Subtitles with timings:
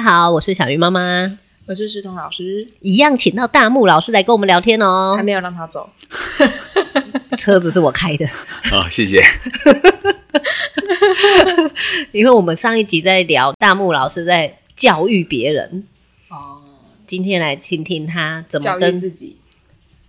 [0.00, 5.12] 家好，我是小鱼妈妈，我是石彤老师，一样请到大木老师来跟我们聊天哦。
[5.14, 5.90] 还没有让他走，
[7.36, 8.26] 车子是我开的。
[8.70, 9.22] 好，谢谢。
[12.12, 15.86] 因为我们上一集在聊大木老师在教育别人
[16.30, 16.62] 哦，
[17.04, 19.36] 今天来听听他怎么跟自己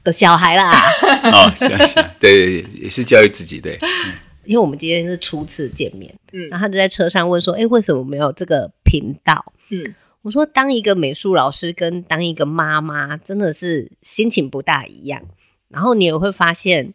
[0.06, 0.72] 的小孩啦。
[0.72, 3.78] 哦，行行，对对对，也是教育自己对。
[3.82, 15.24] 嗯因为我们今天是初次见面，嗯，然后他就在车上问说：“哎，为什么没有这个频道？”嗯，我说：“当一个美术老师跟当一个妈妈真的是心情不大一样。
[15.70, 16.94] 然后你也会发现，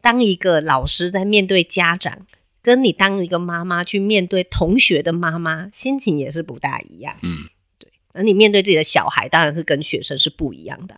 [0.00, 2.26] 当一个老师在面对家长，
[2.62, 7.16] 跟你当一个妈妈去面对同学的妈妈，心情也是不大一样。
[7.22, 7.48] 嗯，
[7.78, 7.90] 对。
[8.12, 10.94] 而你面对自己的小孩，当然是跟学生是不一样的。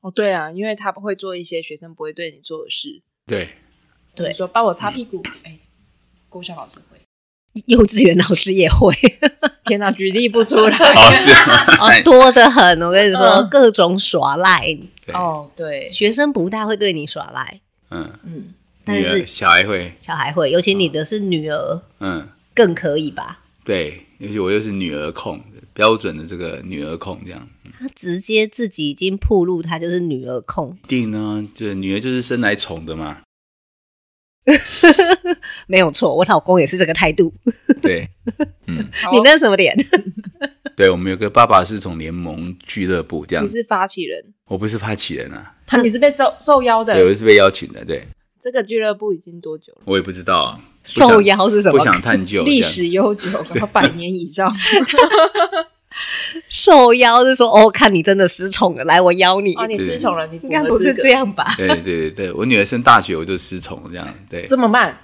[0.00, 3.02] 哦，对啊，因为他不会做一些学生不会对你做的事。
[3.26, 3.48] 对。
[4.14, 5.58] 对，说帮我擦屁股，哎、嗯，
[6.28, 7.00] 国小老师会，
[7.66, 8.94] 幼稚园老师也会。
[9.64, 10.76] 天哪，举例不出来，
[11.80, 12.80] 哦，多得很。
[12.82, 14.76] 我跟你说，嗯、各种耍赖。
[15.12, 17.60] 哦，对，学生不大会对你耍赖。
[17.90, 18.44] 嗯嗯，
[18.84, 23.40] 但是小孩会，小孩会，尤其你的是女儿，嗯，更可以吧？
[23.64, 25.40] 对，尤其我又是女儿控，
[25.72, 27.48] 标准的这个女儿控，这样。
[27.78, 30.76] 他直接自己已经暴露，他就是女儿控。
[30.84, 33.18] 一定呢，就女儿就是生来宠的嘛。
[35.66, 37.32] 没有错，我老公也是这个态度。
[37.80, 38.08] 对，
[38.66, 38.76] 嗯，
[39.12, 39.74] 你那什么脸？
[40.76, 43.44] 对，我们有个爸爸是从联盟俱乐部这样。
[43.44, 44.34] 你是发起人？
[44.46, 47.84] 我不是发起人啊，他你是被受受邀的，对，我是被邀请的。
[47.84, 48.06] 对，
[48.40, 49.82] 这个俱乐部已经多久了？
[49.86, 50.60] 我也不知道啊。
[50.82, 51.78] 受邀是什么？
[51.78, 52.44] 不想探究。
[52.44, 53.26] 历史悠久，
[53.72, 54.54] 百年以上。
[56.48, 59.54] 受邀是说哦，看你真的失宠了，来我邀你。
[59.54, 61.54] 哦，你失宠了，你应该不是这样吧？
[61.56, 64.46] 对对对对，我女儿升大学我就失宠了，这样对。
[64.46, 64.98] 这么慢？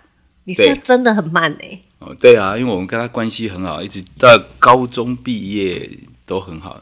[0.45, 1.81] 你是真的很慢哎。
[1.99, 4.29] 哦，对啊，因为我们跟她关系很好，一直到
[4.59, 5.91] 高中毕业
[6.27, 6.81] 都很好。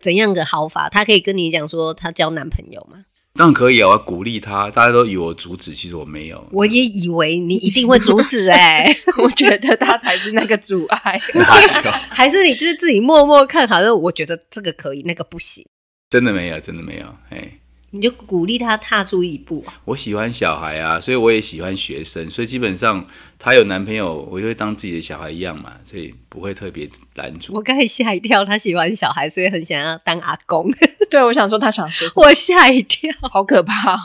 [0.00, 0.88] 怎样个好法？
[0.88, 3.04] 她可以跟你讲说她交男朋友吗？
[3.38, 4.68] 当然可以啊，我要鼓励他。
[4.72, 6.44] 大家都以为我阻止，其实我没有。
[6.50, 11.16] 我也以为你一定会阻止哎、欸， 我觉得他才是那个阻碍。
[12.10, 15.64] 还是你就是自己默默看好，像我觉得这个可以，那个不行。
[16.10, 17.52] 真的没有，真的没有，哎。
[17.90, 19.64] 你就鼓励他踏出一步。
[19.86, 23.06] 我喜欢小孩啊，所以我也喜欢学生，所以基本上
[23.38, 27.54] 他有男朋友，我就会当自己的小孩一样嘛，所以不会特别拦住。
[27.54, 30.68] 我刚才吓一跳，她喜欢小孩，所以很想要当阿公。
[31.08, 33.98] 对，我想说她想说什么，我吓一跳，好可怕哦。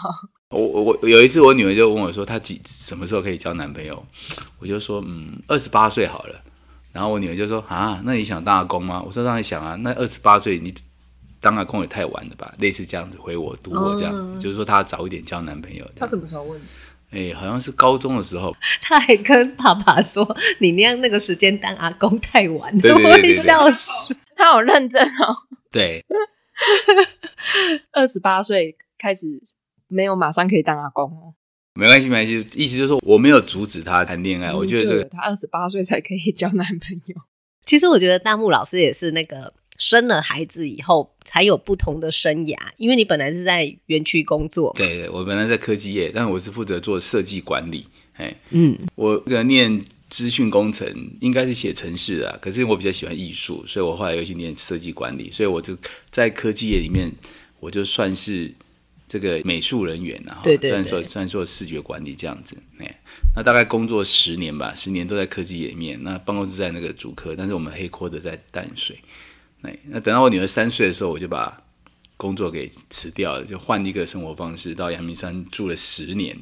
[0.50, 4.06] 我我我有一次，我女儿就问我说，她几什么时候可以交男朋友？
[4.60, 6.40] 我就说，嗯，二十八岁好了。
[6.92, 9.02] 然后我女儿就说，啊，那你想当阿公吗？
[9.04, 10.74] 我说当然想啊，那二十八岁你。
[11.44, 15.86] 当阿公也太晚了吧，类似这样子回我读我这样，嗯、就是说她早一点交男朋友。
[15.94, 16.62] 她什么时候问？
[17.14, 18.56] 哎、欸，好像是高中的时候。
[18.82, 24.16] 他还跟爸爸说：“你那样那个时间当阿公太晚了。”我会笑死。
[24.36, 25.36] 他好认真哦。
[25.72, 26.04] 对，
[27.94, 29.42] 二十八岁开始
[29.88, 31.36] 没有马上可以当阿公哦。
[31.76, 34.50] 没关系，没关系，意思就是说我没有阻止他谈恋爱。
[34.50, 37.16] 嗯、我觉得这个他二十八岁才可以交男朋友。
[37.66, 39.54] 其实我觉得大木老师也是那个。
[39.84, 44.74] 生了孩子以后才有不同的生涯，因为你本来是在园区工作。
[44.78, 47.86] 对对，我本来在科技业，但我是负责做设计管理。
[48.14, 50.88] 哎，嗯，我这个念资讯工程，
[51.20, 55.78] 应该是写程式的，可是我比较喜欢艺术，所以我后来又去念设计管理，所以我就
[56.10, 57.12] 在科技业里面，
[57.60, 58.54] 我就算是
[59.06, 62.56] 这个美术人员，然后对对，算说算做视觉管理这样子。
[62.78, 63.02] 哎，
[63.36, 66.02] 那大概工作十年吧，十年都在科技业里面。
[66.04, 68.98] 那办公室在那个主科，但是我们黑科的在淡水。
[69.86, 71.62] 那等到我女儿三岁的时候，我就把
[72.18, 76.38] 工作给辞掉了，就换一个生活方式，到阳明山住了十年。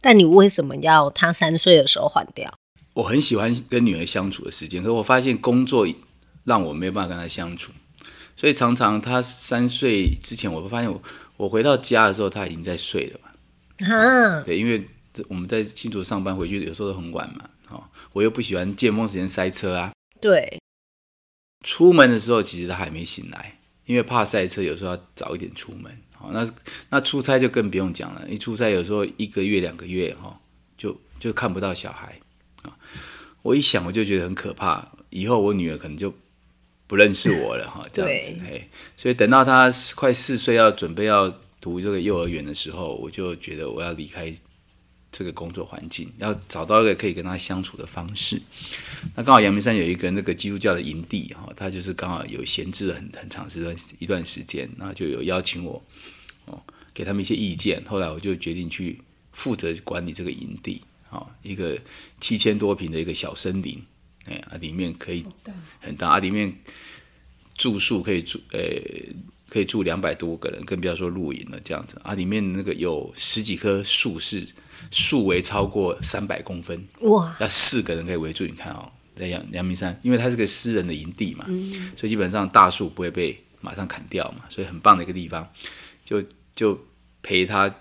[0.00, 2.52] 但你为什么要她三岁的时候换掉？
[2.94, 5.86] 我很喜欢跟女儿相处的时间，可是我发现工作
[6.44, 7.72] 让我没有办法跟她相处，
[8.36, 11.02] 所以常常她三岁之前，我会发现我
[11.36, 13.30] 我回到家的时候，她已经在睡了嘛。
[13.86, 14.86] 啊，对，因为
[15.28, 17.50] 我们在新竹上班，回去有时候都很晚嘛。
[17.68, 19.92] 哦，我又不喜欢尖峰时间塞车啊。
[20.20, 20.58] 对。
[21.66, 25.90] 出门的时候，其实他还没醒来，因为怕塞车，有时候要早一点出门。
[26.14, 26.48] 好，那
[26.90, 28.24] 那出差就更不用讲了。
[28.30, 30.38] 一出差有时候一个月、两个月，哈，
[30.78, 32.16] 就就看不到小孩
[32.62, 32.70] 啊。
[33.42, 34.88] 我一想，我就觉得很可怕。
[35.10, 36.14] 以后我女儿可能就
[36.86, 38.32] 不认识我了，哈，这样子。
[38.48, 41.28] 嘿，所以等到她快四岁，要准备要
[41.60, 44.32] 读这个幼儿园的时候，我就觉得我要离开。
[45.16, 48.42] 这个工作环境要找到一个可以跟他相处的方式。
[49.14, 55.82] 那刚好阳明山有一个那个基督教的营地哈，他就是刚好有闲置了很很长时段一段时间，然后就有邀请我
[56.44, 57.82] 哦，给他们一些意见。
[57.86, 59.00] 后来我就决定去
[59.32, 61.78] 负责管理这个营地，啊，一个
[62.20, 63.82] 七千多平的一个小森林，
[64.26, 65.24] 哎啊，里面可以
[65.80, 66.54] 很大啊，里面
[67.56, 68.60] 住宿可以住，呃，
[69.48, 72.14] 可以住两百多个人，更不要说露营了这样子啊。
[72.14, 74.46] 里面那个有十几棵树，是
[74.90, 78.44] 树围超过三百公分，哇，要四个人可以围住。
[78.44, 85.48] 你看哦，在阳阳明山，因为它是个私人的营地嘛，嗯、所以基本上大树不会被马上砍掉嘛，所以很棒的一个地方，
[86.04, 86.22] 就
[86.54, 86.78] 就
[87.22, 87.74] 陪他，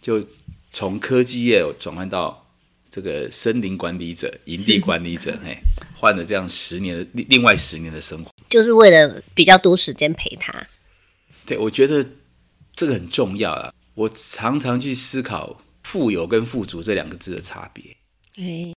[0.00, 0.24] 就
[0.72, 2.38] 从科技业转换到。
[2.94, 5.58] 这个森林管理者、营地管理者，哎，
[5.96, 10.68] 换了这样十年的另另外十年的生活，就是为了比较多时间陪他。
[11.46, 12.06] 对，我觉得
[12.76, 13.72] 这个很重要啊。
[13.94, 17.96] 我常常去思考“富有”跟“富足”这两个字的差别。
[18.36, 18.74] 哎，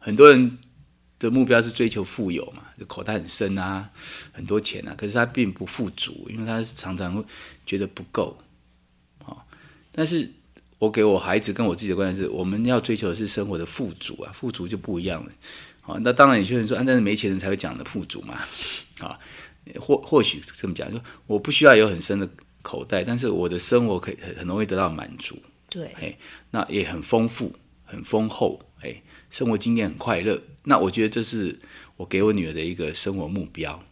[0.00, 0.58] 很多人
[1.20, 3.90] 的目标是追求富有嘛，就口袋很深啊，
[4.32, 7.24] 很多钱啊，可是他并不富足，因为他常常会
[7.64, 8.36] 觉得不够。
[9.92, 10.28] 但是。
[10.80, 15.30] 我给我孩子跟我自己的观念是，我们要追求的是生活的富足啊，富足就不一样了。
[15.90, 18.40] 好，那当然有些人说，啊，但是没钱人才会讲的富足嘛。
[19.00, 19.18] 啊，
[19.80, 22.28] 或或许这么讲，说我不需要有很深的
[22.62, 25.36] 口袋，但是我的生活可以很很容易得到满足。
[25.68, 26.16] 对，哎，
[26.52, 27.54] 那也很丰富，
[27.84, 30.40] 很丰厚，哎，生活经验很快乐。
[30.64, 31.58] 那我觉得这是
[31.96, 33.82] 我给我女儿的一个生活目标，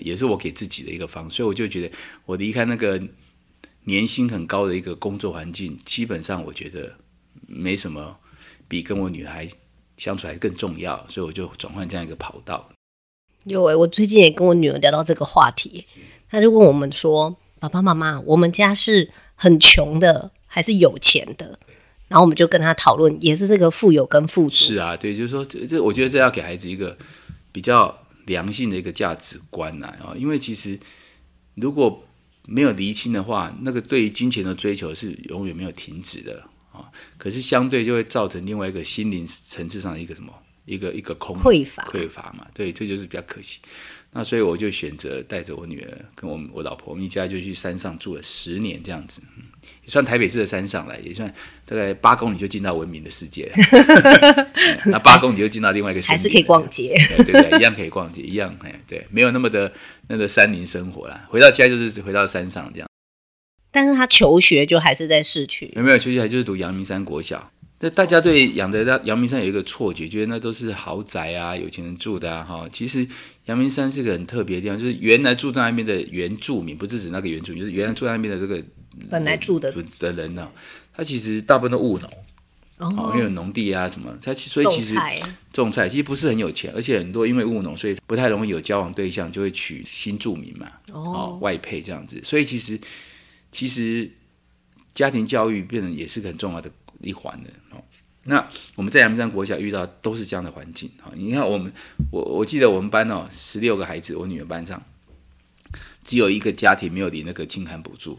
[0.00, 1.36] 也是我给自己的一个方式。
[1.38, 1.94] 所以我就觉得，
[2.26, 3.02] 我离开那个。
[3.84, 6.94] 年薪很高的一个工作环境，基本上我觉得
[7.46, 8.14] 没什么
[8.68, 9.48] 比跟我女孩
[10.00, 12.70] 相处还更重要，所以我就转换这样一个跑道。
[13.44, 15.84] 有诶，我最近也跟我女儿聊到这个话题，
[16.30, 21.58] 她就问我们说：“爸爸妈妈，我们家是很穷的还是有钱的？”
[22.08, 24.54] 然后我们就跟她讨论，也是这个富有跟富足。
[24.54, 26.96] 是啊，对，就是说这这，我觉得这要给孩子一个
[27.52, 30.80] 比较良性的一个价值观啊，因为其实
[31.56, 32.02] 如果
[32.46, 36.42] 没有厘清的话，那个对于金钱的追求是永远没有停止的
[36.90, 37.18] 啊。
[37.18, 40.32] 可是相对就会造成另外一个心灵层次上的一个什么，
[40.64, 42.46] 一个一个空匮乏匮乏嘛。
[42.52, 43.58] 对，这就是比较可惜。
[44.12, 49.22] 那所以我就选择带着我女儿跟我我老婆，我们一家就去山上住了十年这样子。
[49.84, 51.32] 也算台北市的山上来，也算
[51.64, 53.52] 大概八公里就进到文明的世界。
[54.86, 59.72] 那八公里就进到另外一个世界，还是可以逛街，对对对，一样可以逛街，一样哎，对，没有那么的
[60.08, 61.28] 那个山林生活啦。
[61.28, 62.89] 回到家就是回到山上这样。
[63.70, 67.50] 但是他求学就还是在市区，有没有求学还就是读阳明山国小。
[67.82, 72.68] 那大家对阳的阳明山有一个错觉，觉得那都是豪宅啊，有钱人住的啊哈。
[72.70, 73.06] 其实
[73.46, 78.62] 阳明山是个很特别的地方，就是原来住在那边的原住民，不是指那个原住民，就是原来住在那边的这个。
[79.08, 80.50] 本来住的的人呢，
[80.92, 82.10] 他其实大部分都务农，
[82.78, 85.20] 哦，因为有农地啊什么，他所以其实种菜，
[85.52, 92.78] 种菜其实不是很有钱，而且很多因为务农，所以不太容易有交往对象，就会娶新住民嘛，哦，外配这样子，所以其实
[93.50, 94.10] 其实
[94.94, 96.70] 家庭教育变成也是个很重要的
[97.00, 97.82] 一环的哦。
[98.24, 101.72] 那我们在阳山国小遇到都是这样的环境啊，你看我们
[102.10, 104.82] 我我记得我们班哦，十六个孩子，我女儿班上
[106.02, 108.18] 只有一个家庭没有领那个清寒补助。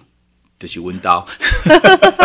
[0.60, 1.28] 就是温刀，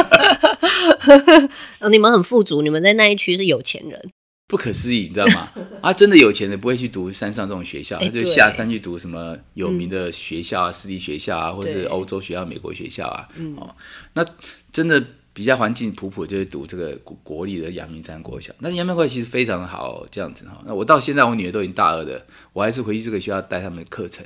[1.90, 4.12] 你们很富足，你们在那一区是有钱人，
[4.48, 5.48] 不可思议，你知道吗？
[5.82, 13.28] 啊，真的有钱的不会去读山上这种学校，他就下山去读什么有名的学校啊，私立学校啊，或者是欧洲学校、美国学校啊。
[13.56, 13.74] 哦，
[14.14, 14.24] 那
[14.70, 18.52] 真的比较环境普普，就是读这个国国立的阳明山国小。
[18.60, 20.62] 那阳明山国小其实非常好，这样子哈。
[20.66, 24.24] 那我到现在我女儿都已经大二了，我还是回去这个学校带他们的课程，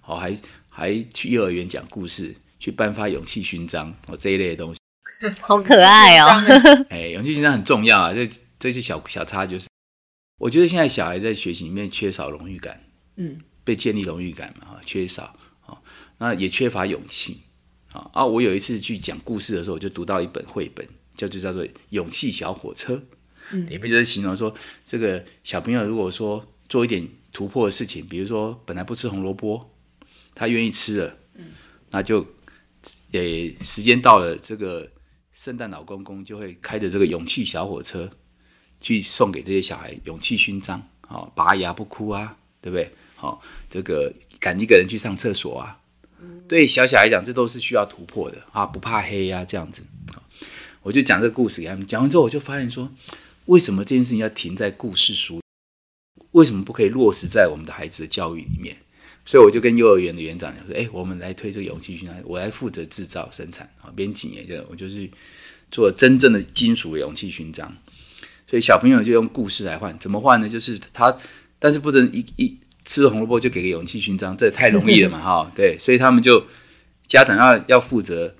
[0.00, 0.36] 好，还
[0.68, 2.34] 还去幼儿园讲故事。
[2.56, 4.80] 去颁发勇气勋章哦，这一类的东西，
[5.42, 6.28] 好可爱哦！
[6.88, 8.26] 哎，勇气勋章很重要啊，这
[8.64, 9.68] 这些小小差就是，
[10.38, 12.82] 我觉得现在小孩在学习里面缺少荣誉感，
[13.16, 15.76] 嗯，被建立荣誉感嘛，哈，缺少啊，
[16.16, 17.42] 那也缺乏勇气
[17.92, 18.10] 啊。
[18.14, 22.94] 啊，我有一次去讲故事的时候，我就读到一本绘本，叫就叫做《勇气小火车》，
[23.50, 29.70] 嗯，里面就是形容说，这个小朋友如果说做一点突破的事情，比如说本来不吃红萝卜，
[30.34, 31.52] 他愿意吃了，嗯，
[31.90, 32.26] 那就。
[33.12, 34.86] 诶，时间到了，这个
[35.32, 38.10] 圣诞老公公就会开着这个勇气小火车，
[38.84, 42.92] 去送给这些小孩勇气勋章，好，拔牙不哭啊，对不对？
[43.16, 45.80] 好，这个赶一个人去上厕所啊，
[46.46, 49.82] 对小小孩来讲，这都是需要突破的啊，不怕黑呀，这样子。
[50.82, 52.90] 我就讲这个故事给他们，讲完之后，我就发现说，
[53.46, 55.40] 为什么这件事情要停在故事书？
[56.32, 58.76] 为什么不可以落实在我们的孩子的教育里面？
[59.24, 65.08] 所以我就跟幼儿园的园长讲说：“哎，我们来推这个勇气勋章，我来负责制造生产啊，编几年就，我就是
[65.70, 67.74] 做真正的金属勇气勋章。
[68.46, 70.48] 所以小朋友就用故事来换，怎么换呢？
[70.48, 71.16] 就是他，
[71.58, 76.44] 但是不能一一吃了红萝卜就给个勇气勋章，这太容易了嘛， 哈，对，所以他们就
[77.06, 78.34] 家长要要负责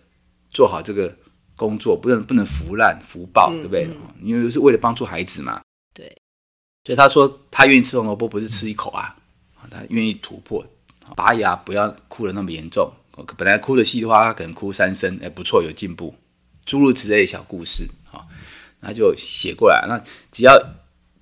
[0.51, 1.17] 做好这个
[1.57, 3.89] 工作，不能不能腐烂腐爆，对不对？
[4.23, 5.61] 因为是为了帮助孩子嘛，
[5.93, 6.07] 对。
[6.85, 9.17] 所以他说他愿意吃红萝卜，不是吃一口啊，
[9.71, 10.65] 他愿意突破。”
[11.15, 12.91] 拔牙不要哭的那么严重。
[13.37, 16.15] 本来哭的稀里哗啦，他可能哭三声，哎，不错，有进步。
[16.65, 17.87] 诸如此类的小故事，
[18.85, 19.87] 好，那就写过来。
[19.89, 19.99] 那
[20.31, 20.53] 只要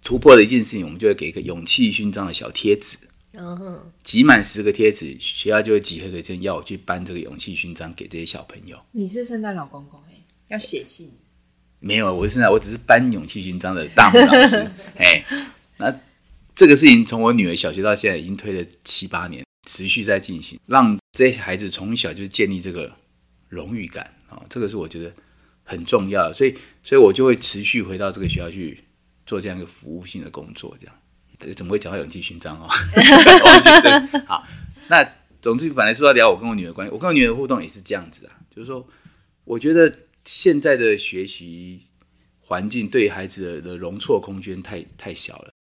[0.02, 2.98] 突破了一件事情，我们就会给一个勇气勋章的小贴纸。
[3.34, 8.76] 嗯哼，集满十个贴纸，学校就会集合个人要我去颁这个勇气勋章给这些小朋友。
[8.90, 10.14] 你是圣诞老公公哎，
[10.48, 11.10] 要写信？
[11.78, 14.56] 没有，我是现在我只是颁勇气勋章的大母老师。
[14.98, 15.24] 哎，
[15.78, 15.94] 那
[16.54, 19.42] 这个事情从我女儿小学到现在已经推了七八年。
[19.68, 22.90] 持续在进行，让这些孩子从小就建立这个
[23.48, 25.12] 荣誉感啊、哦，这个是我觉得
[25.64, 28.84] 很重要，所以，所以我就会持续回到这个学校去
[29.24, 30.76] 做这样一个服务性的工作。
[30.80, 32.68] 这样，怎么会讲到勇气勋章哦？
[34.26, 34.46] 好，
[34.88, 35.06] 那
[35.40, 38.86] 总之本来说要聊我跟我女儿关系，我跟我女儿互动也是这样子啊，就是说，
[39.44, 39.92] 我觉得
[40.24, 41.86] 现在的学习
[42.40, 45.52] 环境对孩子的的容错空间太太小了，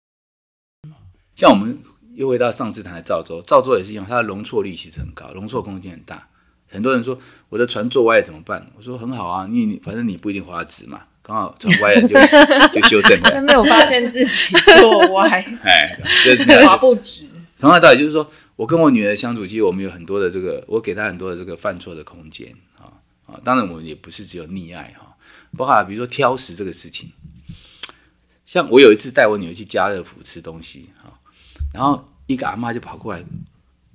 [1.35, 1.79] 像我们。
[2.13, 6.27] 又回到上次谈的赵州，赵州也是一样，它的容错率其实很高，容错空间很大。
[6.71, 8.65] 很多人说我的船坐歪了怎么办？
[8.77, 12.15] 我说很好啊，你反正你不一定划直嘛，刚好船歪了就
[12.81, 13.41] 就修正了。
[13.41, 15.27] 没有发现自己坐歪，
[15.63, 17.27] 哎，就划不直。
[17.57, 22.89] 从头到尾就是说，我跟我女儿相处，其实我们有很多的这个，我给她很多的这个犯错的空间啊
[23.27, 23.39] 啊。
[23.43, 25.15] 当然，我们也不是只有溺爱哈，
[25.57, 27.11] 包括比如说挑食这个事情。
[28.45, 31.13] 像我有一次带我女儿去家乐福吃东西哈。
[31.73, 33.23] 然后一个阿妈就跑过来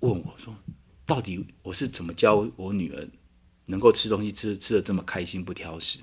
[0.01, 0.55] 问我说
[1.07, 3.07] ：“到底我是怎么教我女儿
[3.67, 5.99] 能够吃东西吃吃的这么开心不挑食？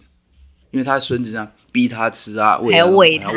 [0.71, 3.29] 因为他孙子这样逼他吃啊，喂她喂他，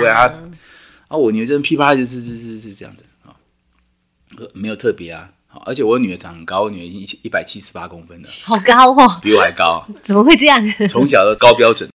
[1.09, 3.35] 啊，我女儿真噼啪就是是是是这样的啊，
[4.55, 5.33] 没有特别啊。
[5.65, 9.85] 而且我女儿长很高，我女儿已经一一百七十八公分了，好高哦，比我还高。
[10.03, 10.63] 怎么会这样？
[10.89, 11.91] 从小的高标准，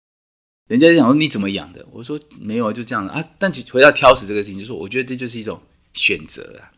[0.68, 1.86] 人家就想说你怎么养的？
[1.92, 3.24] 我说没有，就这样啊。
[3.38, 5.62] 但回到挑食这个事情，就是说我觉得这就是一种。”
[5.92, 6.70] 选择啊，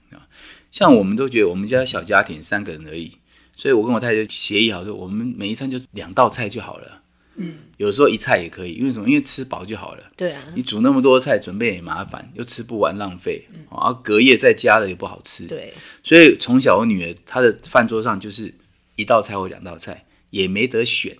[0.71, 3.11] 像我们都觉得我们家小家庭三个人而已，
[3.55, 7.01] 所以我跟我太太就协议好说，我们每一餐就两道菜就好了。
[7.35, 9.07] 嗯，有时候一菜也可以，因为什么？
[9.07, 10.03] 因为吃饱就好了。
[10.17, 13.45] 对啊，你煮那么多菜，准备也麻烦，又吃不完，浪费。
[13.53, 15.47] 嗯，啊，隔夜再加了也不好吃。
[15.47, 15.73] 对，
[16.03, 18.53] 所以从小我女儿她的饭桌上就是
[18.95, 21.17] 一道菜或两道菜，也没得选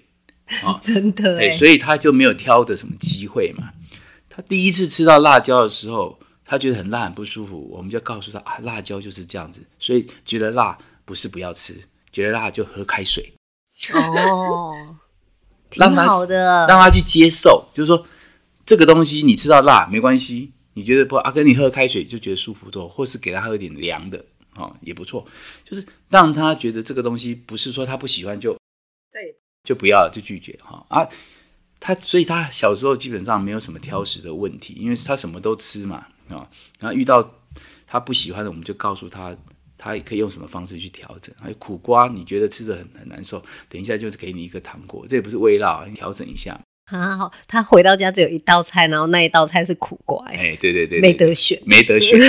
[0.63, 1.39] 啊， 真的。
[1.39, 3.72] 哎，所以她就没有挑的什么机会嘛。
[4.29, 6.21] 她第一次吃到辣椒的时候。
[6.51, 11.81] 他觉得很辣很不舒服，我们就告诉他啊，辣椒就是这样子，所以觉得辣不是不要吃，
[12.12, 13.34] 觉得辣就喝开水。
[13.93, 14.98] 哦，
[15.72, 18.05] 挺好的，让他去接受，就是说
[18.65, 25.25] 这个东西你吃到辣没关系，你觉得不啊，跟你喝开水就觉得舒服多，或是给他喝点凉的哦也不错，
[25.63, 28.51] 就是让他觉得这个东西不是说他不喜欢就
[29.10, 31.08] 对就不要就拒绝哈啊。
[31.79, 36.08] 他所以他小时候基本上没有什么挑食的问题，因为他什么都吃嘛。
[36.32, 36.48] 啊，
[36.80, 37.40] 然后遇到
[37.86, 39.36] 他不喜欢的，我们就告诉他，
[39.78, 41.34] 他也可以用什么方式去调整。
[41.40, 46.60] 还有苦瓜，你觉得吃的很很难受，等一下就是给你一个糖果，这也不是味道，你调整一下。
[46.92, 50.26] 啊，好，他回到家只有一道菜，然后那一道菜是苦瓜。
[50.28, 52.20] 哎，对对对，没得选，没得选，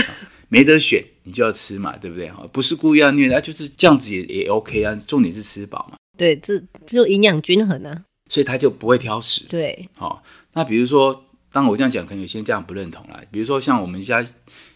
[0.48, 2.30] 没得选，你就要吃嘛，对不对？
[2.30, 4.98] 哈，不是故意要虐他，就是这样子也也 OK 啊。
[5.06, 5.96] 重点是吃饱嘛。
[6.16, 8.04] 对，这就营养均衡啊。
[8.28, 9.44] 所以他就不会挑食。
[9.48, 10.22] 对，好，
[10.54, 11.24] 那比如说。
[11.52, 13.22] 当我这样讲，可能有些人这样不认同啦。
[13.30, 14.24] 比如说，像我们家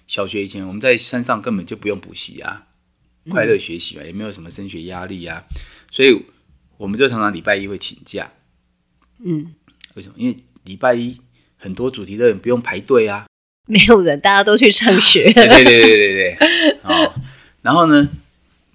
[0.07, 2.67] 小学以前，我们在山上根本就不用补习啊，
[3.31, 5.43] 快乐学习嘛，也没有什么升学压力啊，
[5.91, 6.27] 所以
[6.77, 8.31] 我们就常常礼拜一会请假。
[9.25, 9.55] 嗯，
[9.95, 10.15] 为什么？
[10.19, 11.19] 因为礼拜一
[11.57, 13.27] 很多主题乐园不用排队啊，
[13.67, 15.25] 没有人，大家都去上学。
[15.33, 16.79] 对对对对对对。
[16.83, 17.15] 哦，
[17.63, 18.09] 然后呢，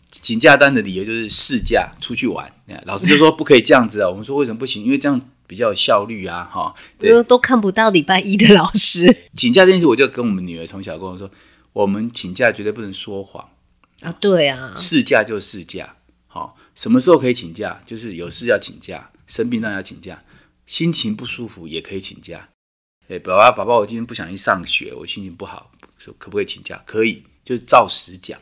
[0.10, 2.52] 请假单的理由就是试假出去玩。
[2.86, 4.10] 老师就说不可以这样子啊。
[4.10, 4.84] 我们说为什么不行？
[4.84, 5.22] 因为这样。
[5.52, 9.06] 比较有效率啊，哈，都都看不到礼拜一的老师
[9.36, 11.30] 请假这件事，我就跟我们女儿从小跟我说，
[11.74, 13.50] 我们请假绝对不能说谎
[14.00, 17.82] 啊，对啊，事假就事假，好，什么时候可以请假？
[17.86, 20.24] 就是有事要请假，生病那要请假，
[20.66, 22.48] 心情不舒服也可以请假。
[23.10, 26.82] 哎，宝宝宝宝，我今天不想去上学，我心情不好，说可不可以请假？
[26.86, 28.40] 可以，就是照实讲。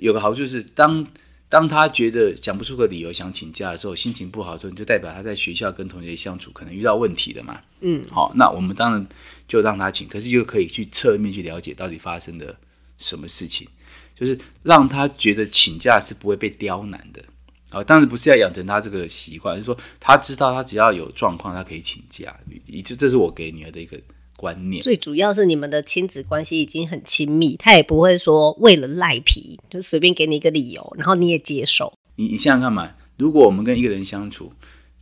[0.00, 1.06] 有个好处是当。
[1.48, 7.60] 当他觉得讲不出个理由想请假的时候，心情不好的时候，你就代表他在学校跟同学相处可能遇到问题了嘛。
[7.80, 9.08] 嗯，好，那我们当然
[9.46, 12.54] 就让他请，可是就可以去侧面去了解到底发生了
[12.98, 13.66] 什么事情，
[14.14, 17.24] 就是让他觉得请假是不会被刁难的。
[17.70, 22.36] 啊，当然不是要养成他这个习惯，就是说他知道他只要有状况，他可以请假。
[22.66, 23.98] 以这这是我给女儿的一个。
[24.38, 31.92] 观念最主要是你们的亲子关系已经很亲密，他也不会说为了赖皮就随便给你一个理由，然后你也接受。
[32.14, 34.52] 你你想想看嘛，如果我们跟一个人相处，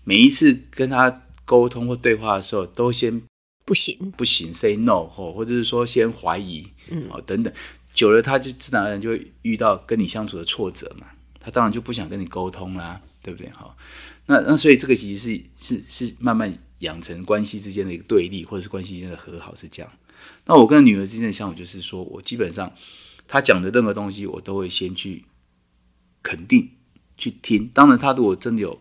[0.04, 3.20] 每一次跟他沟通或对话的时候，都先
[3.66, 7.52] 不行不行，say no 或或者是说先怀疑，嗯，哦等等，
[7.92, 13.50] 久了他就自然而然就会遇到跟你相处的挫折嘛，他当然就不想跟你沟通啦，对不对？
[13.50, 13.76] 好，
[14.26, 19.90] 那那所以这个其实是是是慢慢养成关系之间的一个对立，或者是关系之间的和好是这样。
[20.46, 22.72] 那我跟女儿之间的相处就是说，我基本上
[23.26, 25.24] 她讲的任何东西，我都会先去
[26.22, 26.70] 肯定
[27.16, 27.70] 去听。
[27.72, 28.80] 当然，她如果真的有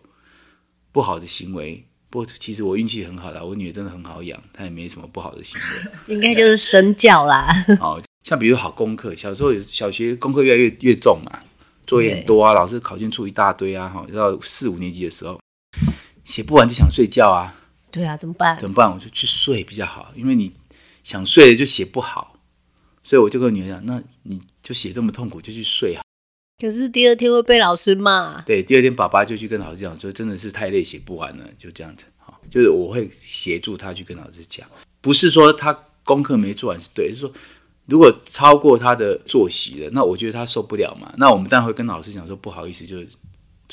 [0.91, 5.91] 不好的行为，不过其实我运气很好的，我女儿真的很好养，她也没什么不好的行为。
[6.15, 7.47] 应该就是身教啦。
[7.79, 11.41] 哦，像比如好功课，小时候小学功课越来越越重嘛，
[11.85, 15.39] 作业很多啊，老师考卷出一大堆啊，哈，到四五年级的时候，
[16.23, 17.61] 写不完就想睡觉啊。
[17.95, 18.59] 对啊，怎么办？
[18.59, 18.93] 怎么办？
[18.93, 20.51] 我就去睡比较好，因为你。
[21.05, 22.35] 想睡了就写不好，
[23.03, 26.01] 所以我就跟女儿讲：“那你就写这么痛苦，就去睡好。”
[26.59, 28.41] 可是第二天会被老师骂。
[28.41, 34.67] 对，第二天爸爸就去跟老师讲说：“真的是太累，写不完了。”就这样子，好，就是我会协助他去跟老师讲，
[34.99, 35.71] 不是说他
[36.03, 37.31] 功课没做完是对，是说
[37.85, 41.13] 如果超过他的作息了，那我觉得他受不了嘛。
[41.19, 42.97] 那我们当然会跟老师讲说：“不好意思，就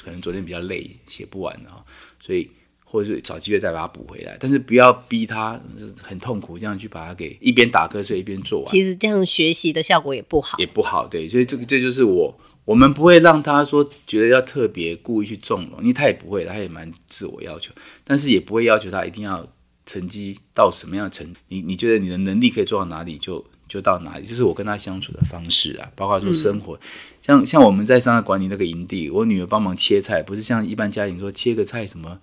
[0.05, 1.83] 可能昨天比较累，写不完了。”
[2.21, 2.51] 所以。
[2.93, 5.59] 或者是找机会再把它补回来，但是不要逼他
[6.03, 8.67] 很痛苦，这样去把它给一边打瞌睡一边做完。
[8.67, 11.07] 其实这样学习的效果也不好，也不好。
[11.07, 17.73] 对，所以这个这就是我，我们不会让他说觉得要特别故意去纵容，因为他也不会，他也蛮自我要求，
[18.05, 19.49] 但是也不会要求他一定要
[19.87, 21.35] 成绩到什么样的程。
[21.49, 25.91] 你你觉得你的能力可以做到哪里就就到哪里，这是我跟他相处的方式啊。
[25.97, 26.81] 包括说生活，嗯、
[27.23, 32.21] 像像我们在上海管理那个营地，我女儿帮忙切菜，不是像一般家庭说切个菜什么。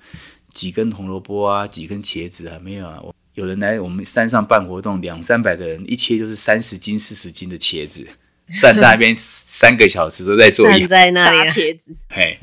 [0.51, 3.01] 几根红萝卜啊，几根茄子啊，没有啊。
[3.35, 8.05] 有人来我们山上办活动，两三百个人，一切就是三十斤、四十斤的茄子，
[8.59, 10.67] 站在那边三个小时都在做。
[10.69, 12.37] 站在那里 茄子，嘿，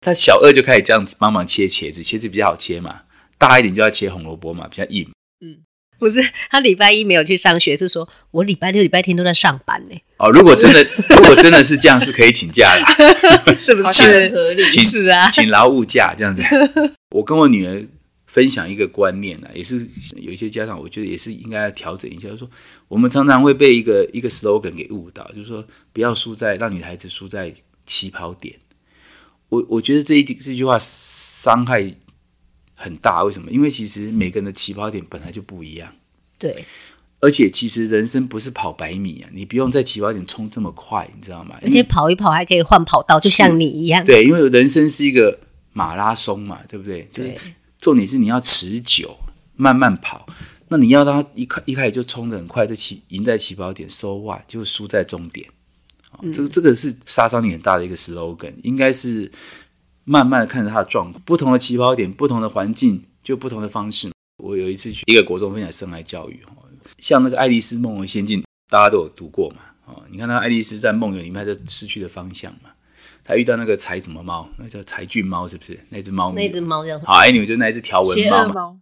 [0.00, 3.02] 他小二就开始这样子帮忙切茄子，茄子比较好切嘛，
[3.38, 5.08] 大一点就要切红萝卜嘛，比较硬。
[5.40, 5.58] 嗯。
[6.00, 9.96] 不是，他礼拜一没有去上学，是说我礼拜六、礼拜天都在上班呢。
[10.16, 14.02] 哦，如果真的，如果真的是这样，是可以请假的， 是不是？
[14.02, 16.42] 很合理，是啊，请劳务假这样子。
[17.10, 17.86] 我跟我女儿
[18.26, 19.86] 分享一个观念呢，也是
[20.16, 22.50] 有一些家长，我觉得也是应该要调整一下，就是说
[22.88, 27.52] 我们常常会被一个一个 slogan 给误导，就是说不要输在让你的孩子输在
[27.84, 28.56] 起跑点。
[29.50, 31.94] 我我觉得这一这句话伤害。
[32.82, 33.50] 很大，为什么？
[33.50, 35.92] 因为其实每个人的起跑点本来就不一样。
[36.38, 36.64] 对，
[37.20, 41.56] 而且其实人生不是跑百米啊，你不用在起跑点冲这么快，你知道吗？
[41.60, 44.02] 而且跑一跑还可以换跑道，就像你一样。
[44.02, 45.38] 对，因为人生是一个
[45.74, 47.06] 马拉松嘛，对不对？
[47.12, 47.36] 对。
[47.78, 49.14] 重点是你要持久，
[49.56, 50.26] 慢慢跑。
[50.68, 54.40] 那你要他一开一开始就冲得很快，在起赢在起跑点，so what？
[54.46, 55.46] 就输在终点。
[56.22, 56.32] 嗯。
[56.32, 59.30] 这个这个是杀伤力很大的一个 slogan，应该是。
[60.04, 64.10] 慢慢的看着他的状况，不同的起跑点，不同的环境，就不同的方式。
[64.38, 66.40] 我有一次去一个国中分享生涯教育，
[66.98, 69.56] 像那个《爱丽丝梦游仙境》，大家都有读过嘛？
[69.84, 72.70] 哦，你看那个爱丽丝在梦游里面，她就失去了方向嘛。
[73.22, 75.78] 她遇到那个柴什么猫，那叫柴郡猫，是不是？
[75.90, 78.80] 那只猫，那只猫叫好，哎，你们就那只条纹猫嘛。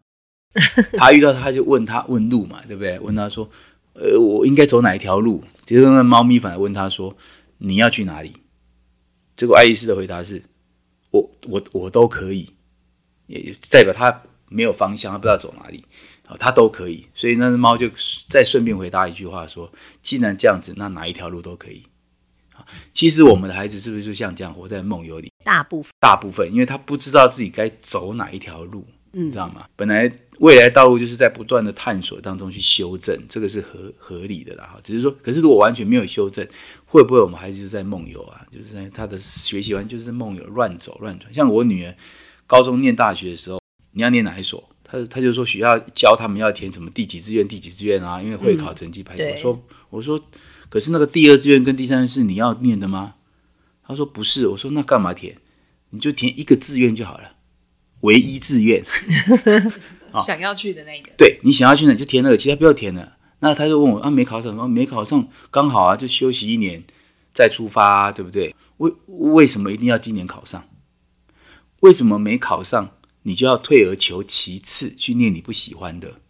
[0.92, 2.98] 他 遇到他，就问他问路嘛，对不对？
[3.00, 3.50] 问他说，
[3.94, 5.42] 呃，我应该走哪一条路？
[5.64, 7.16] 结果那猫咪反而问他说，
[7.58, 8.36] 你要去哪里？
[9.36, 10.42] 结果爱丽丝的回答是。
[11.10, 12.50] 我我我都可以，
[13.26, 15.84] 也代表他没有方向，他不知道走哪里，
[16.26, 17.06] 啊他都可以。
[17.14, 17.90] 所以那只猫就
[18.28, 21.84] 再顺便回答一句话说：“既然这样子，那哪一条路都可以。”
[22.92, 25.30] 其实我们的孩子是不是就像这样活在梦游里？
[25.44, 29.66] 大部分，大部分，因为他不知道自己该走哪一条路，嗯，你知道吗？
[29.76, 34.64] 本来未来道路就是在不断的探索当中去修正，这个是合合理的啦。
[34.64, 36.46] 哈，只是说，可是如果完全没有修正，
[36.86, 38.46] 会不会我们孩子就在梦游啊？
[38.52, 41.32] 就是在他的学习完就是在梦游乱走乱转。
[41.34, 41.94] 像我女儿
[42.46, 43.60] 高中念大学的时候，
[43.92, 44.68] 你要念哪一所？
[44.84, 49.16] 她她就说学校教他们要填什么第几志愿第几志愿啊，因为会考成绩排。
[49.16, 50.24] 嗯、我说我说，
[50.68, 53.16] 可是那个第二志愿跟第三是你要念的吗？
[53.84, 54.46] 她说不是。
[54.46, 55.36] 我说那干嘛填？
[55.90, 57.32] 你就填一个志愿就好了，
[58.02, 58.84] 唯一志愿。
[60.22, 61.10] 想要去的那个。
[61.16, 63.16] 对，你想要去哪就填那个，其他不要填了。
[63.40, 64.66] 那他就问我啊，没考上啊？
[64.66, 66.82] 没考上，刚好啊，就休息一年
[67.32, 68.54] 再出发啊，对不对？
[68.78, 70.68] 为为什么一定要今年考上？
[71.80, 72.90] 为什么没考上
[73.22, 76.20] 你就要退而求其次去念你不喜欢的？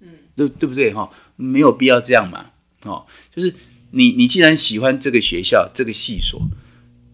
[0.00, 1.08] 嗯，对对不对哈？
[1.36, 2.46] 没有必要这样嘛。
[2.84, 3.54] 哦，就是
[3.92, 6.40] 你你既然喜欢这个学校这个系所，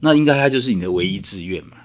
[0.01, 1.77] 那应该它就是你的唯一志愿嘛。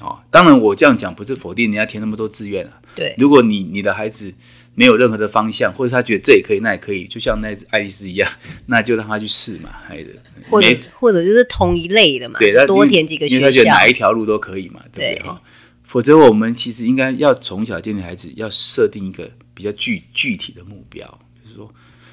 [0.00, 2.81] 哦，当然我这样讲不是否定人家填那么多志愿啊。
[2.94, 4.32] 对，如果你你的孩子。
[4.74, 8.32] 没有任何的方向，或者他觉得这也可以，那也可以，就像那只爱丽丝一样，
[8.64, 10.18] 那就让他去试嘛，孩子。
[10.48, 15.28] 或者或者就是同一类的嘛，对，多填几个学校，因为他觉得哪一条路都可以嘛，对不对？
[15.28, 15.42] 哈，
[15.82, 21.06] 否则我们其实应该要从小建立孩子，要设定一个比较具具体的目标，
[21.44, 21.70] 就是说，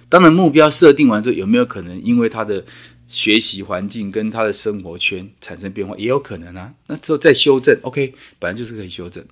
[0.10, 2.66] 当然目标设定完之后，有没有可能因为他的
[3.08, 6.74] 学习环境跟他的生活圈产生变化，也有可能啊。
[6.88, 9.26] 那之后再修正，OK，本来就是可以修正。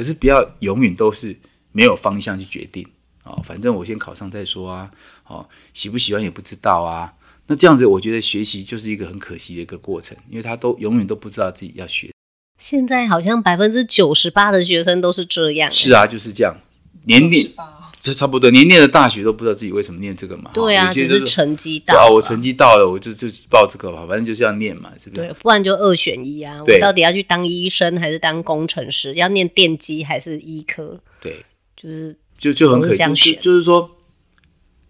[0.00, 1.36] 可是不要永远都是
[1.72, 2.82] 没有方向去决定
[3.22, 4.90] 啊、哦，反正我先考上再说啊。
[5.26, 7.12] 哦，喜不喜欢也不知道啊。
[7.48, 12.10] 那这样子，我觉得学习就是一个很可惜的一个过程，因为他都永远都不知道自己要学。
[12.56, 15.70] 现在好像百分之九十八的学生都是这样。
[15.70, 16.56] 是啊，就是这样。
[17.04, 17.52] 年龄
[18.02, 20.50] 这差不多，年念的大学都不知道自己为什么念这个嘛。
[20.54, 21.94] 对啊，就是成绩到。
[21.94, 25.22] 啊，我成绩到了，我就就报这个吧，反正就是要念嘛，是不是？
[25.22, 26.62] 对，不然就二选一啊。
[26.66, 29.14] 我到底要去当医生还是当工程师？
[29.14, 31.00] 要念电机还是医科？
[31.20, 31.44] 对，
[31.76, 33.96] 就是就就很可惜，就是就是说。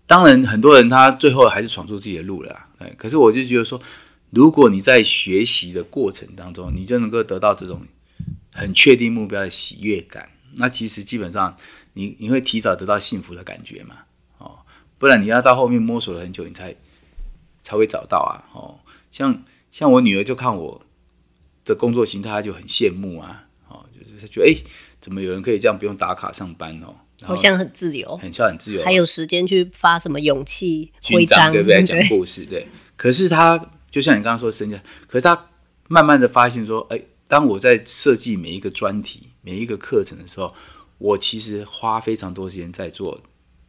[0.07, 2.66] 当然，很多人他最后还是闯出自己的路了啦。
[2.79, 3.81] 哎，可是我就觉得说，
[4.31, 7.83] 如果你在学习的过程当中，你就能够得到这种
[8.53, 11.57] 很确定目标的喜悦感，那其实基本上
[11.94, 13.96] 你你会提早得到幸福的感觉嘛。
[14.38, 14.59] 哦，
[14.98, 16.74] 不然你要到后面摸索了很久，你才
[17.62, 18.48] 才会找到啊。
[18.53, 20.83] 哦，像像我女儿就看我
[21.64, 23.46] 的工作形态，她就很羡慕啊。
[23.68, 24.57] 哦，就是她觉得哎，
[25.00, 26.94] 怎么有人可以这样不用打卡上班哦？
[27.22, 31.83] 好像很自由，很像很自由，还有时间去发什么勇气徽章，对不对？
[31.85, 32.66] 讲故事，对。
[32.96, 35.48] 可是他就像你刚刚说的身价，可是他
[35.88, 36.98] 慢慢的发现说，哎，
[37.29, 40.55] 当我在设计每一个专题、每一个课程的时候，
[41.01, 43.21] 我其实花非常多时间在做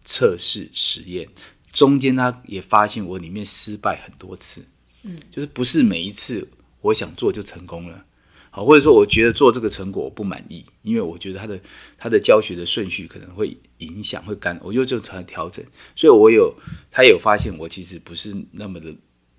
[0.04, 1.28] 测试实验，
[1.72, 4.66] 中间他也发现我里面失败很多次，
[5.04, 6.48] 嗯，就是不是每一次
[6.82, 8.06] 我想做就成功了。
[8.54, 11.58] 好，或者说我觉得做这个成果我不满意，因为我觉得他的
[11.98, 15.64] 他的教学的顺序可能会影响会干，我就就才调整。
[15.96, 16.54] 所以我有
[16.92, 18.94] 他有发现我其实不是那么的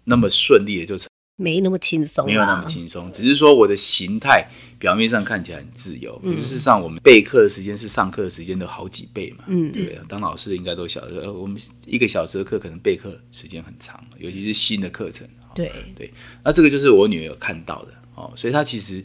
[0.05, 4.47] 那么顺利的就成，没那么轻松，没有那么轻松，只是说我的形态
[4.79, 10.01] 表面上看起来很自由，可是事实上我们备课的时间是上课的时间的好几倍嘛，嗯，对不对？
[10.09, 15.29] 当老师的应该都晓得，我们一个小时的课可能备课时间很长，尤其是新的课程。
[15.55, 17.92] 对对，那这个就是我女儿有看到的。
[18.14, 19.03] 哦，所以她其实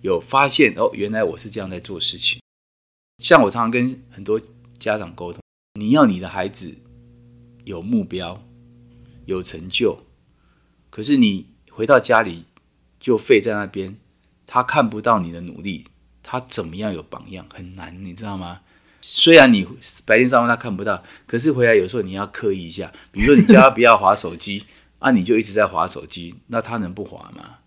[0.00, 2.40] 有发现哦，原来我是这样在做事情。
[3.22, 4.40] 像我常常跟很多
[4.78, 5.40] 家长沟通，
[5.78, 6.74] 你要你的孩子
[7.64, 8.42] 有目标、
[9.24, 9.98] 有成就，
[10.90, 12.46] 可是你回到家里
[12.98, 13.98] 就废在那边，
[14.46, 15.84] 他看不到你的努力，
[16.22, 17.44] 他怎么样有榜样？
[17.52, 18.60] 很难，你知道吗？
[19.02, 19.68] 虽然你
[20.06, 24.64] 白天上班他看不到，可是回来有时候你要刻意一下，比如说你叫他不要划手机，
[25.00, 27.58] 啊，你就一直在划手机，那他能不划吗？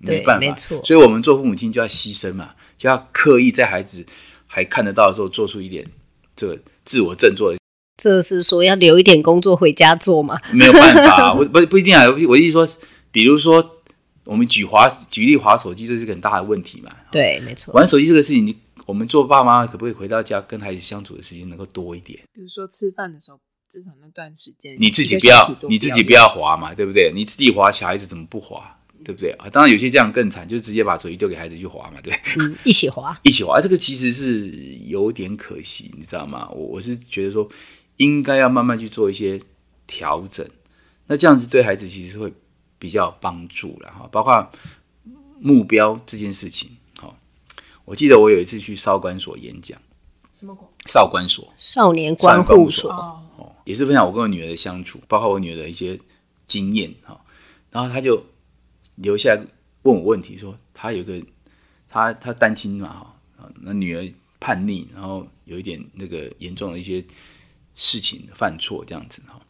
[0.00, 4.04] 没办法，没错，所以我们做父母亲就要牺牲嘛，就要刻意在孩子
[4.46, 5.86] 还看得到的时候做出一点
[6.36, 7.54] 这个自我振作。
[7.96, 10.38] 这是说要留一点工作回家做吗？
[10.52, 12.04] 没有办法，我不不一定啊。
[12.28, 12.68] 我意思说，
[13.12, 13.82] 比如说
[14.24, 16.90] 我们举滑举例滑手机，这是个很大的问题嘛。
[17.12, 17.72] 对，没错。
[17.74, 22.18] 玩手机这个事情，你我们做爸妈可不可以回到家跟孩子相处的时间能够多一点？
[22.32, 27.12] 比如说吃饭的时候，至少那段时间，你自己不要，你自己不要滑嘛，对不对？
[27.14, 28.78] 你自己滑，小孩子怎么不滑？
[29.04, 29.50] 对不对啊？
[29.50, 34.48] 当然有些这样更惨，就直接把手机丢给孩子去滑嘛，对，嗯，一起滑， 一起滑，这个其实是
[34.84, 36.48] 有点可惜，你知道吗？
[36.52, 37.48] 我我是觉得说，
[37.96, 39.40] 应该要慢慢去做一些
[39.88, 40.48] 调整，
[41.08, 42.32] 那这样子对孩子其实会
[42.82, 44.08] 比较有帮助了哈。
[44.10, 44.50] 包括
[45.38, 47.14] 目标这件事情，哈，
[47.84, 49.80] 我记得我有一次去少管所演讲，
[50.32, 50.68] 什么所？
[50.86, 55.96] 少管所，少年观护所，哦，也是分享我跟我女儿的相处，包括我女儿的一些
[56.46, 57.20] 经验哈，
[57.70, 58.24] 然后他就。
[58.96, 59.42] 留下来
[59.84, 61.20] 问我问题，说他有个
[61.88, 64.06] 他他单亲嘛哈，那女儿
[64.38, 67.02] 叛逆，然后有一点那个严重的一些
[67.74, 69.40] 事情犯错这样子哈，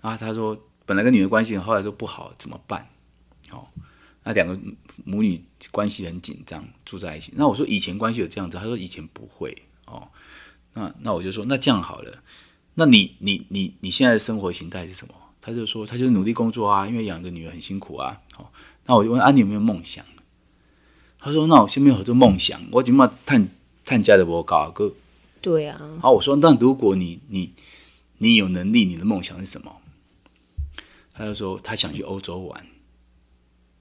[0.00, 2.88] 然后他说本来跟女儿关系后来说不好怎么办？
[3.50, 3.66] 哦，
[4.22, 4.58] 那两个
[5.04, 7.32] 母女关系很紧张，住在一起。
[7.36, 10.08] 那我说以前关系有这样子，他说以前不会哦。
[10.74, 12.22] 那那我就说那这样好了，
[12.74, 15.14] 那你你你你现在的生活形态是什么？
[15.40, 18.46] 他就说他就努力工作啊，因为养个女儿很辛苦啊，哦。
[18.86, 20.04] 那我就问啊，你有没有梦想？
[21.18, 23.48] 他说：“那我先没有做梦想，我起码探
[23.82, 24.92] 探家的我搞个。”
[25.40, 25.80] 对啊。
[26.02, 27.54] 好，我说：“那如果你你
[28.18, 29.74] 你有能力，你的梦想是什么？”
[31.14, 32.66] 他就说：“他想去欧洲玩。”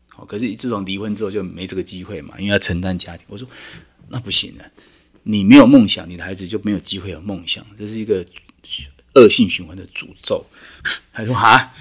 [0.07, 3.25] 好，可是自从离婚之后就没这个机会嘛，因为要承担家庭。
[3.27, 3.47] 我说
[4.09, 4.65] ：“那不行了，
[5.23, 8.23] 你没有梦想，你的孩子就没有机会有梦想，这是一个
[9.15, 10.45] 恶性循环的诅咒。
[11.11, 11.73] ”他说：“哈，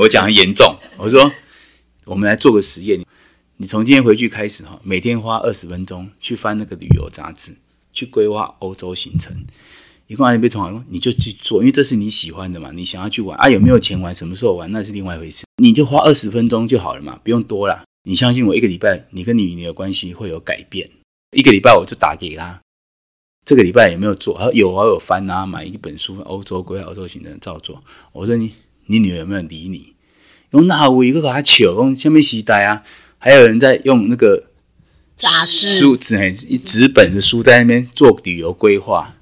[0.00, 1.32] 我讲很严重。”我说。
[2.04, 3.04] 我们来做个实验，
[3.58, 7.54] 你从今天回去开始哈，每天花二十分钟去翻那个旅游杂志，
[7.92, 9.44] 去规划欧洲行程。
[10.08, 15.44] 一共你被从好，你就去做，因为这是你喜欢的嘛，你想要去玩啊，有没有钱玩，什么时候玩，那是另外一回事。
[15.62, 17.84] 你就花二十分钟就好了嘛，不用多啦。
[18.04, 20.90] 你相信我，一个礼拜你跟你女儿关系会有改变。
[21.36, 22.58] 一个礼拜我就打给他，
[23.44, 24.38] 这个礼拜有没有做？
[24.38, 27.82] 他说有啊，有翻啊，买一本书，欧洲规划、欧洲行程照做。
[28.12, 28.54] 我说你
[28.86, 29.92] 你女儿有没有理你？
[30.52, 32.82] 用那我一个给他求，用下面携带啊，
[33.18, 34.44] 还有人在用那个
[35.18, 39.17] 杂志书纸纸本的书在那边做旅游规划，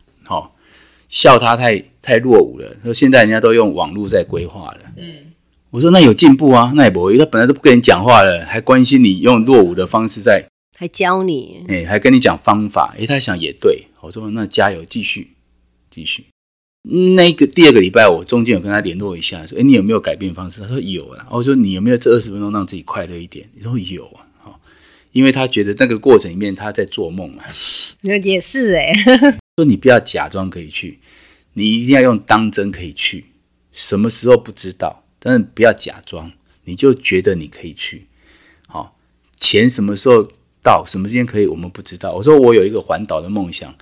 [1.08, 2.76] 笑他太太落伍了。
[2.84, 4.80] 说现在人家都用网络在规划了。
[4.96, 5.32] 嗯。
[5.70, 10.46] 我说那有进步啊，那也不会，他本来都不跟你讲话了，还关心你用落伍的方式在，
[10.78, 15.32] 还教你，哎、欸，还跟你讲方法，哎、欸，他想也对，我说那加油，继续，
[15.90, 16.24] 继续。
[17.14, 20.62] 那个第二个礼拜，我中间有跟他联络一下，说，哎、欸，你有没有改变方式？
[20.62, 21.26] 他说有啊。
[21.30, 23.46] 我说你有没有这二十分钟让自己快乐一点？
[23.54, 24.06] 你说有
[24.44, 24.54] 啊，
[25.12, 27.44] 因为他觉得那个过程里面他在做梦啊。
[28.02, 28.16] 那。
[28.18, 30.98] 也是哎、欸，说你不要假装可以去，
[31.54, 33.24] 你一定要用当真可以去，
[33.72, 35.02] 什么时候不知道。
[35.18, 36.30] 但是不要假装，
[36.64, 38.06] 你就觉得你可以去。
[38.68, 38.98] 好，
[39.34, 40.30] 钱什么时候
[40.62, 42.12] 到，什么时间可以，我们不知道。
[42.12, 43.74] 我说我有一个环岛的梦想，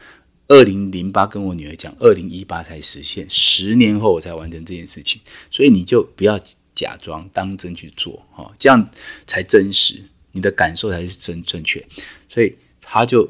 [0.47, 5.21] 二零零八跟我女儿讲，二零一八才实现，十年后我才完成这件事情。
[5.51, 6.39] 所以你就不要
[6.73, 8.89] 假装，当真去做，哈，这样
[9.27, 11.85] 才真实，你的感受才是真正确。
[12.29, 13.29] 所以他就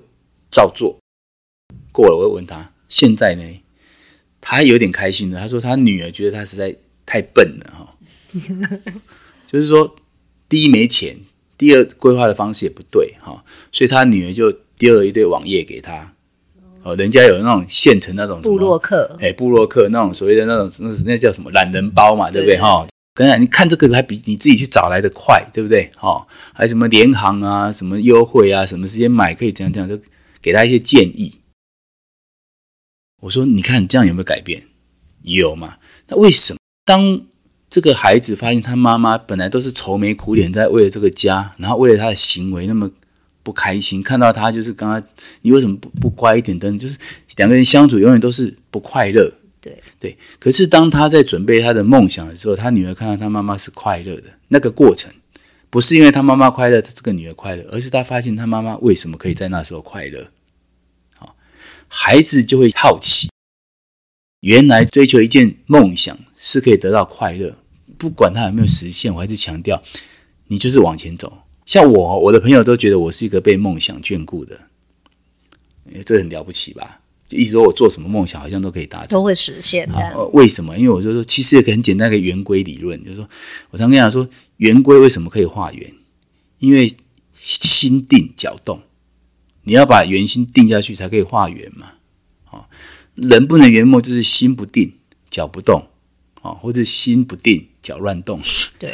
[0.50, 0.98] 照做。
[1.94, 3.42] 过了，我会问他，现在呢？
[4.40, 6.74] 他有点开心的，他说他女儿觉得他实在
[7.06, 7.94] 太笨了，哈。
[9.46, 9.94] 就是说，
[10.48, 11.16] 第一没钱，
[11.56, 16.12] 第二规划的方式也不对哈，所以他女儿就丢了一堆网页给他，
[16.82, 22.86] 哦，人家有那种现成那种布洛克，哎，布洛克那种所谓的那种那那叫什么懒人包嘛，对不对哈？
[23.14, 26.26] 跟你看这个还比你自己去找来的快，对不对哈？
[26.52, 29.96] 还有什么联行啊，什么优惠啊，什么时间买可以怎样怎样，就
[30.42, 31.32] 给他一些建议。
[33.24, 34.64] 我说，你看这样有没有改变？
[35.22, 35.76] 有嘛？
[36.08, 37.22] 那为什么当？
[37.70, 42.88] 这个孩子发现他妈妈本来都是愁眉苦脸在为了这个家，然后为了他的行为那么
[43.42, 45.02] 不开心，看到他就是刚刚
[45.42, 46.96] 你为什么不不乖一点等等，就是
[47.36, 49.32] 两个人相处永远都是不快乐。
[49.60, 55.10] 对对，可是当他在准备他的梦想的时候，他女儿看到他妈妈是快乐的，那个过程
[55.68, 60.28] 不是因为他妈妈快乐，他这个女儿快乐，而是他发现他妈妈为什么可以在那时候快乐。
[61.94, 63.30] 好，孩子就会好奇，
[64.40, 67.56] 原来追求一件梦想是可以得到快乐。
[67.96, 69.80] 不管他有没有实现，我还是强调，
[70.48, 71.32] 你就是往前走。
[71.64, 74.58] 像我，我的朋友都觉得我是一个被梦想眷顾的，
[76.04, 77.00] 这很了不起吧？
[77.28, 80.26] 就一直说我做什么梦想，好像都可以达成，都会实现的。
[80.32, 80.76] 为什么？
[80.76, 83.28] 因为我就说，其实也很简单一个圆规理论，就是说
[83.70, 85.94] 我常跟他说，圆规为什么可以画圆？
[86.58, 86.92] 因为
[87.38, 88.82] 心定脚动，
[89.64, 91.92] 你要把圆心定下去，才可以画圆嘛。
[92.50, 92.68] 啊，
[93.14, 94.94] 人不能圆梦，就是心不定，
[95.30, 95.88] 脚不动。
[96.42, 98.38] 啊，或者心不定，脚乱动。
[98.78, 98.92] 对，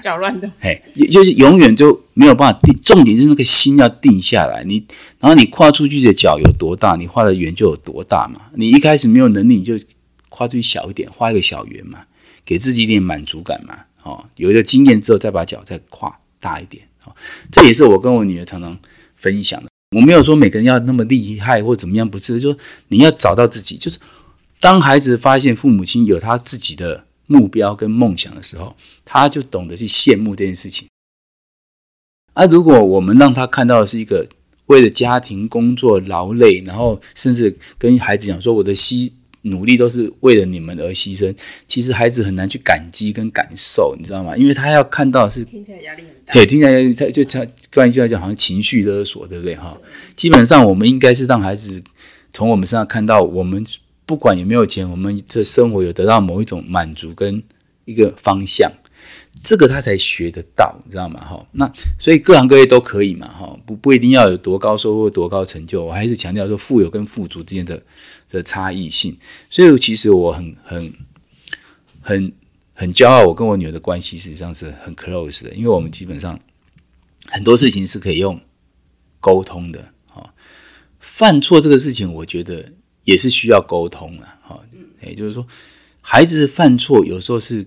[0.00, 0.48] 脚乱动。
[0.62, 2.72] 嘿，就是永远就没有办法定。
[2.80, 4.62] 重点是那个心要定下来。
[4.62, 4.86] 你，
[5.18, 8.42] 然后你跨出去的脚有多大，你画的圆就有多大嘛。
[8.54, 9.74] 你一开始没有能力，你就
[10.28, 12.04] 跨出去小一点，画一个小圆嘛，
[12.44, 13.76] 给自己一点满足感嘛。
[14.04, 16.86] 哦，有一个经验之后，再把脚再跨大一点。
[17.04, 17.12] 哦，
[17.50, 18.78] 这也是我跟我女儿常常
[19.16, 19.68] 分享的。
[19.94, 23.98] 我没有说每个人要那么厉害或怎么样，不是，就是说你要找到自己，就是。
[24.60, 30.88] 当孩子发现父母亲有他自己的目标跟梦想的时候，他就懂得去羡慕这件事情。
[32.32, 34.26] 而、如果我们让他看到的是一个
[34.66, 39.12] 为了家庭工作劳累，然后甚至跟孩子讲说我的牺
[39.44, 41.34] 努力都是为了你们而牺牲，
[41.66, 44.36] 其实孩子很难去感激跟感受，你知道吗？
[44.36, 49.78] 因为他要看到的是听起来压力很大，对，听起来他就他关于就来讲好像情绪勒索，对不对哈？
[50.14, 51.82] 基本上我们应该是让孩子
[52.32, 53.64] 从我们身上看到我们。
[54.06, 57.42] 不管有没有钱，我们的生活有得到某一种满足跟
[57.86, 58.70] 一个方向，
[59.42, 61.24] 这个他才学得到，你知道吗？
[61.24, 67.82] 哈，那所以各行各业都可以嘛，哈，不不一定要有多高收入、多高成就，我还是强调说富有跟富足之间的
[68.34, 69.16] 的差异性。
[69.48, 70.92] 所以其实我很很
[72.02, 72.32] 很
[72.74, 76.38] 很骄傲，我跟我女儿的关系实际上是很 close 的，因为我们基本上
[77.28, 78.40] 很多事情是可以用
[79.20, 79.92] 沟通的。
[80.06, 80.34] 哈，
[80.98, 82.72] 犯错这个事情，我觉得。
[83.04, 84.64] 也是需要沟通啊，哈，
[85.02, 85.46] 也就是说，
[86.00, 87.66] 孩子犯错有时候是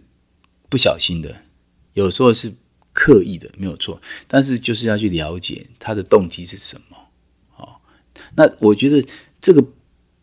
[0.67, 1.43] 不小心的，
[1.93, 2.51] 有时候是
[2.91, 4.01] 刻意的，没有错。
[4.27, 6.97] 但是就是要去了解他的动机是什么，
[7.57, 7.75] 哦，
[8.35, 9.07] 那我觉得
[9.39, 9.63] 这个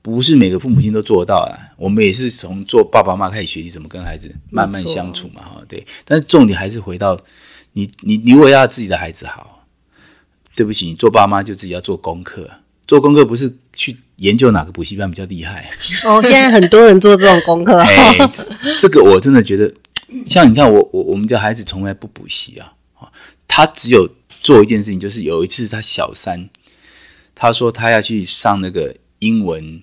[0.05, 1.57] 不是每个父母亲都做得到啊。
[1.79, 5.87] 我们也是从做爸爸妈妈开始学习怎么跟孩子慢慢相处嘛，哈，对。
[6.05, 7.19] 但是重点还是回到
[7.73, 9.67] 你，你，你为要自己的孩子好，
[10.55, 12.51] 对不起，你做爸妈就自己要做功课，
[12.87, 13.97] 做功课不是去。
[14.19, 15.69] 研究哪个补习班比较厉害？
[16.05, 17.77] 哦，现在很多人做这种功课。
[17.83, 18.17] 哎，
[18.79, 19.75] 这个我真的觉得，
[20.25, 22.75] 像你看我我我们家孩子从来不补习啊，
[23.49, 24.09] 他只有
[24.41, 26.49] 做一件事情，就是有一次他小三，
[27.35, 29.83] 他说他要去上那个英文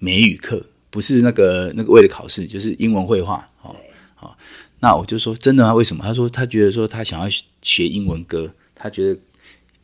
[0.00, 3.48] 美语课，不是那个那个为了考试，就是英文绘画。
[3.62, 3.76] 哦，
[4.16, 4.36] 好，
[4.80, 5.72] 那我就说真的吗？
[5.72, 6.02] 为什么？
[6.02, 7.28] 他说他觉得说他想要
[7.62, 9.20] 学英文歌，他觉得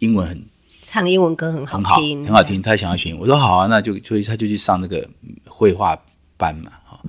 [0.00, 0.44] 英文很
[0.82, 2.60] 唱英文歌很好听，很好，听。
[2.60, 5.08] 他想要学，我说好啊，那就所以他就去上那个
[5.46, 5.96] 绘画
[6.36, 6.72] 班嘛。
[6.84, 7.00] 哈，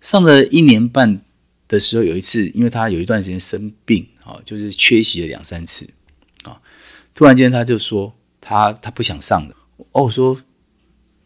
[0.00, 1.20] 上了一年半
[1.68, 5.88] 的时候，有一次，因为他有一段时间生病，啊，就是缺席了两三次，
[6.42, 6.60] 啊，
[7.14, 9.54] 突然间他就说他他不想上了。
[9.92, 10.36] 哦，我说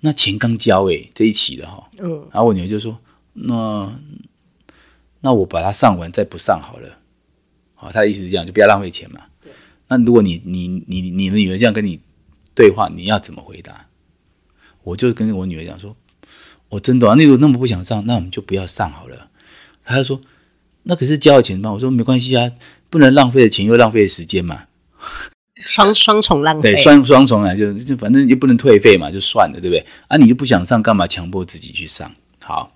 [0.00, 2.98] 那钱刚交诶，这一期的哈，嗯，然后我女儿就说
[3.32, 3.92] 那。
[5.20, 6.96] 那我把它上完再不上好了，
[7.74, 9.22] 好，他的意思是这样，就不要浪费钱嘛。
[9.42, 9.50] 对。
[9.88, 11.98] 那如果你你你你的女儿这样跟你
[12.54, 13.86] 对话，你要怎么回答？
[14.84, 15.96] 我就跟我女儿讲说，
[16.68, 19.28] 我真的啊，那如果那么不想上，那我们就不要上好了。
[19.82, 20.20] 她就说，
[20.84, 21.72] 那可是交了钱嘛。
[21.72, 22.52] 我说没关系啊，
[22.88, 24.66] 不能浪费的钱又浪费的时间嘛。
[25.64, 26.72] 双双重浪费。
[26.72, 29.84] 对，双双重啊，就就反正又不能退费嘛，就算了，对不对？
[30.08, 32.12] 啊，你就不想上，干嘛强迫自己去上？
[32.42, 32.74] 好。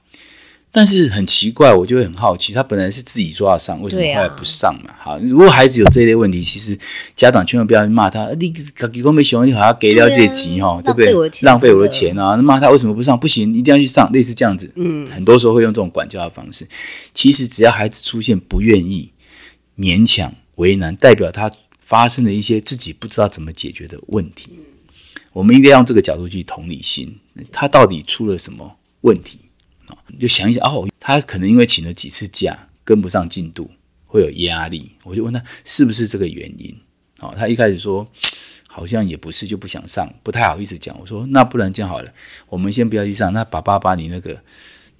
[0.74, 4.94] 但是很奇怪，我就会很好奇，他本来是自己说要上，为什么后来不上嘛？
[4.98, 6.74] 好，如果孩子有这一类问题，其实
[7.14, 11.30] 家长千万不要骂他，你自己都没学，你好像给了这急哈，对不对？
[11.42, 12.38] 浪费我的钱啊！
[12.38, 13.20] 骂他为什么不上？
[13.20, 14.72] 不行，一定要去上，类似这样子。
[14.76, 16.66] 嗯，很多时候会用这种管教的方式。
[17.12, 19.12] 其实只要孩子出现不愿意、
[19.76, 21.50] 勉强、为难，代表他
[21.92, 24.48] 发生了一些自己不知道怎么解决的问题。
[25.34, 27.18] 我们应该用这个角度去同理心，
[27.52, 29.38] 他到底出了什么问题
[29.88, 29.92] 啊？
[30.18, 33.70] 就想一想哦，他可能因为请了几次假，跟不上进度，
[34.06, 34.92] 会有压力。
[35.04, 36.74] 我就问他是不是这个原因？
[37.20, 38.10] 哦，他一开始说
[38.68, 40.98] 好像也不是，就不想上，不太好意思讲。
[40.98, 42.10] 我说那不然这样好了，
[42.48, 44.42] 我们先不要去上，那爸爸把你那个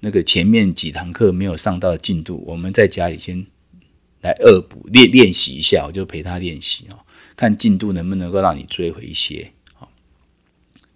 [0.01, 3.43] 那个前面几堂课没有上到的进度，我们在家里先
[4.23, 6.97] 来恶补练练习一下，我就陪他练习哦，
[7.35, 9.51] 看进度能不能够让你追回一些。
[9.77, 9.87] 哦，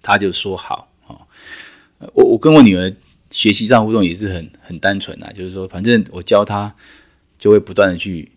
[0.02, 1.22] 他就说好哦，
[2.14, 2.92] 我我跟我女儿。
[3.30, 6.74] 学习上互动也是很很单纯啊，就是说，反正我教他，
[7.38, 8.32] 就会不断的去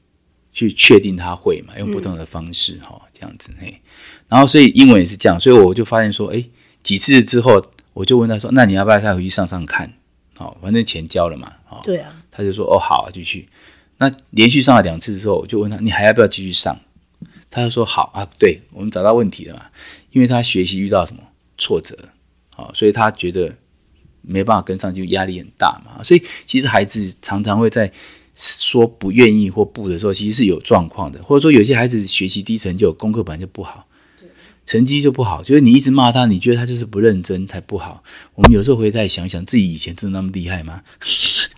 [0.52, 3.80] 去确定他会嘛，用不同的方式哈、嗯，这样子嘿。
[4.26, 6.44] 然后所以英文也是这样，所以我就发现说，哎，
[6.82, 9.92] 几次之后，我就问他说，那你要不要再回去上上看？
[10.34, 11.52] 好，反正钱交了嘛，
[11.84, 12.12] 对啊。
[12.32, 13.48] 他就说，哦，好啊，继续。
[14.00, 16.76] 那连续上了两次之后，我就问他，你还要不要继续上？
[17.48, 19.66] 他就说，好啊，对，我们找到问题了嘛，
[20.10, 21.22] 因为他学习遇到什么
[21.56, 21.96] 挫折，
[22.56, 23.54] 好，所以他觉得。
[24.22, 26.02] 没办法跟上，就压力很大嘛。
[26.02, 27.90] 所以其实孩子常常会在
[28.36, 31.22] 说不愿意或不的时候，其实是有状况的。
[31.22, 33.88] 或者说有些孩子学习低成就，功课本来就不好，
[34.66, 35.42] 成绩就不好。
[35.42, 38.04] 就是你一直骂他，你觉得他就是不认真才不好。
[38.34, 40.82] 我们有时候会再想想，自己以前真的那么厉害吗？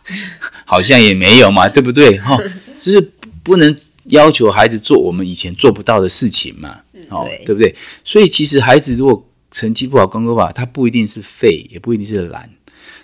[0.65, 2.19] 好像也没有嘛，对不对？
[2.21, 2.39] 哈，
[2.83, 3.01] 就是
[3.43, 6.81] 不能要求孩子做我们以前做不到的事情嘛。
[7.09, 7.75] 哦，对不对？
[8.05, 12.49] 所以其实孩子如果成绩不好，功课不好，他不一定是废，也不一定是懒，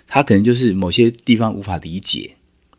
[0.07, 2.35] 他可能就是某些地方无法理解，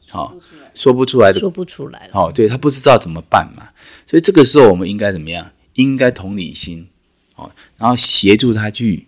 [0.08, 0.34] 好，
[0.74, 3.68] 说不出来的，说不出来，哦，对，他不知道怎么办嘛，
[4.06, 5.52] 所以这个时候我们应该怎么样？
[5.74, 6.88] 应该同理心，
[7.36, 9.06] 哦，然后协助他去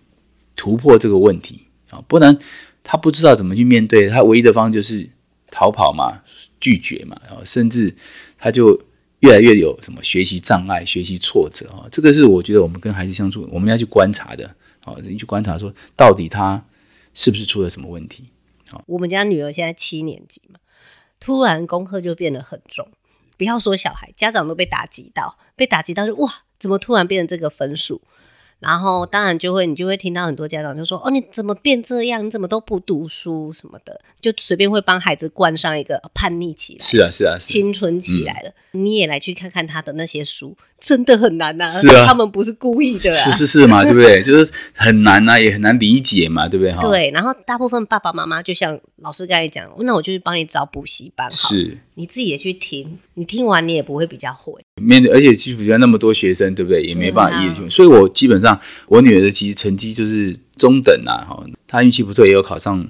[0.55, 2.39] 突破这个问题，啊，不然
[2.85, 5.09] 他不知道怎么去面对，他唯一的方就是
[5.51, 6.23] 逃跑嘛，
[6.61, 7.95] 拒绝嘛，然后甚至
[8.39, 8.83] 他就。
[9.23, 11.87] 越来越有什么学习障碍、学习挫折啊？
[11.93, 14.53] 这个是我觉得我们跟孩子相处，我们要去观察的。
[14.85, 16.61] 好，你去观察说，到底他
[17.15, 18.25] 是不是出了什么问题？
[18.69, 20.59] 好，我们家女儿现在七年级嘛，
[21.21, 22.89] 突然功课就变得很重，
[23.39, 28.03] 不要说小孩，家长都被打击到，被打击到就哇，怎么突然变成这个分数？
[28.63, 32.25] 然后当然就会，你就会听到很多家长就说：“哦，你怎么变这样？
[32.25, 36.85] 你怎么都不读书什么的？”就随便会帮孩子冠上一个叛逆期来。
[36.85, 38.85] 是啊，是啊，是青春期来了，嗯。
[38.85, 41.69] 你也来去看看他的那些书，真的很难呐，啊。
[41.69, 43.15] 是啊，他们不是故意的，啊。
[43.15, 44.21] 是是是嘛， 对不对？
[44.21, 46.75] 就是很难呐，啊，也很难理解嘛，对不对？
[46.83, 47.11] 对。
[47.13, 51.33] 然后大部分爸爸妈妈就像老师刚才讲，那我就去帮你找补习班好。
[51.35, 51.79] 是。
[51.95, 54.53] 你自己也去听，你听完你也不会比较会。
[54.83, 56.83] 面对，而且基本上那么多学生，对不对？
[56.83, 57.71] 也没办法一一去。
[57.71, 61.45] 所以我基本上，我女儿的其实成绩就是中等啊，哈。
[61.69, 62.85] 她运气不错，也有考上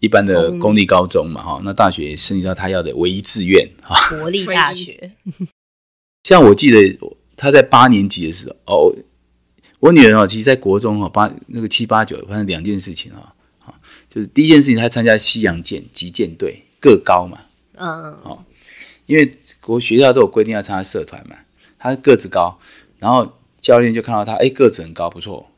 [0.00, 1.60] 一般的公立高中嘛，哈。
[1.64, 4.16] 那大学也申请到她要的唯一志愿，哈。
[4.16, 5.10] 国立大学。
[6.24, 6.98] 像我记得
[7.36, 8.94] 她在八年级的时候，哦，
[9.80, 13.34] 我女儿啊，其实在国中啊，八那个七八九，发生两件事情啊，
[14.08, 17.38] 就是第一件事情，她参加西洋剑击剑队，个高嘛。
[17.76, 18.44] 嗯，哦，
[19.06, 21.36] 因为国学校都有规定要参加社团嘛，
[21.78, 22.58] 她个子高，
[22.98, 25.50] 然后教练就看到她，哎，个子很高，不错，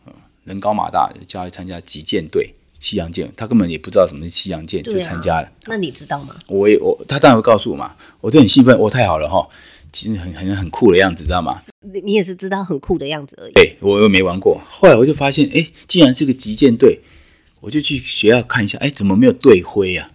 [0.44, 5.52] 人高马大，就叫她参加击剑队，西洋剑，他根本也不知道什么是西洋剑，就参加了。
[5.66, 6.34] 那你知道吗？
[6.46, 9.48] 我也我他当然会告诉我嘛，我就很兴奋，我太好了哈，
[9.96, 11.62] 其实很很很酷的样子，知道吗？
[11.90, 13.52] 你你也是知道很酷的样子而已。
[13.54, 17.00] 对，我又没玩过，后来我就发现，哎，竟然是个击剑队，
[17.60, 20.10] 我就去学校看一下，哎，怎么没有队徽啊？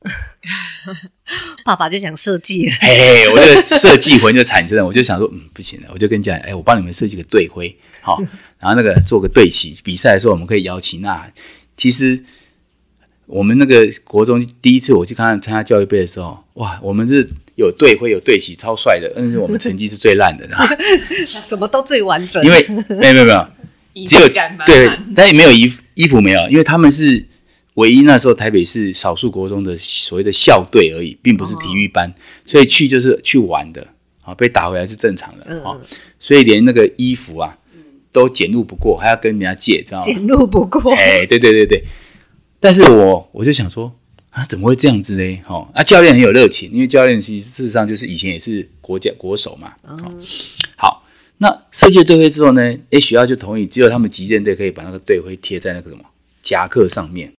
[1.62, 8.18] 爸爸就想设计了，哎，我这个设计魂就产生了，我就想说，嗯，不行了，我就跟你讲，哎，我帮你们设计个队徽，好，
[8.58, 11.34] 然后那个做个队旗，比赛的时候我们可以摇旗呐喊。
[11.76, 12.24] 其实
[13.26, 17.28] 我们那个国中第一次我去看参加教育杯的时候，哇，我们是
[17.60, 20.48] 有队徽有队旗，超帅的，但是我们成绩是最烂的，
[21.26, 23.46] 什么都最完整，因为没有没有没有，
[24.06, 24.28] 只有
[24.66, 27.26] 对，但也没有衣服衣服没有，因为他们是。
[27.74, 33.86] 唯一那时候台北市少数国中的所谓的校队而已，并不是体育班，哦、所以去就是去玩的
[34.22, 35.80] 啊，被打回来是正常的啊，嗯、
[36.18, 37.56] 所以连那个衣服啊
[38.12, 40.04] 都捡路不过，还要跟人家借，知道吗？
[40.04, 41.84] 捡路不过，哎，对对对对。
[42.58, 43.90] 但是我我就想说
[44.30, 45.42] 啊，怎么会这样子呢？
[45.48, 49.74] 哦，啊，教练很有热情，因为教练其实事实上就是以前也是国家国手嘛。
[49.88, 50.24] 嗯、
[50.76, 51.04] 好，
[51.38, 56.04] 那设计了队徽之后呢，哎，学校就同意，只有他们击剑队可以把那个队徽贴在那个什么
[56.40, 57.32] 夹克上面。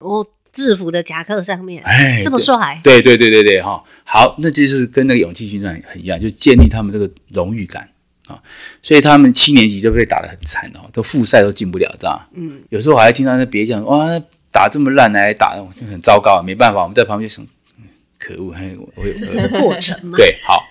[0.00, 7.88] 哦，制服的夹克上面，哎，这么帅，对对对对对哈，好，那这就是跟那个勇气军团很一样，就建立他们这个荣誉感
[8.28, 8.42] 啊，
[8.82, 14.06] 所以他们七年级就被打得很惨哦，都复赛都进不了，知道嗯，有时候我还听到那别讲，哇，
[14.56, 17.46] 打这么烂来打，就很糟糕，没办法，我们在旁边想，
[18.18, 18.64] 可恶，还
[18.96, 20.16] 我有这是过程嘛？
[20.16, 20.62] 对，好，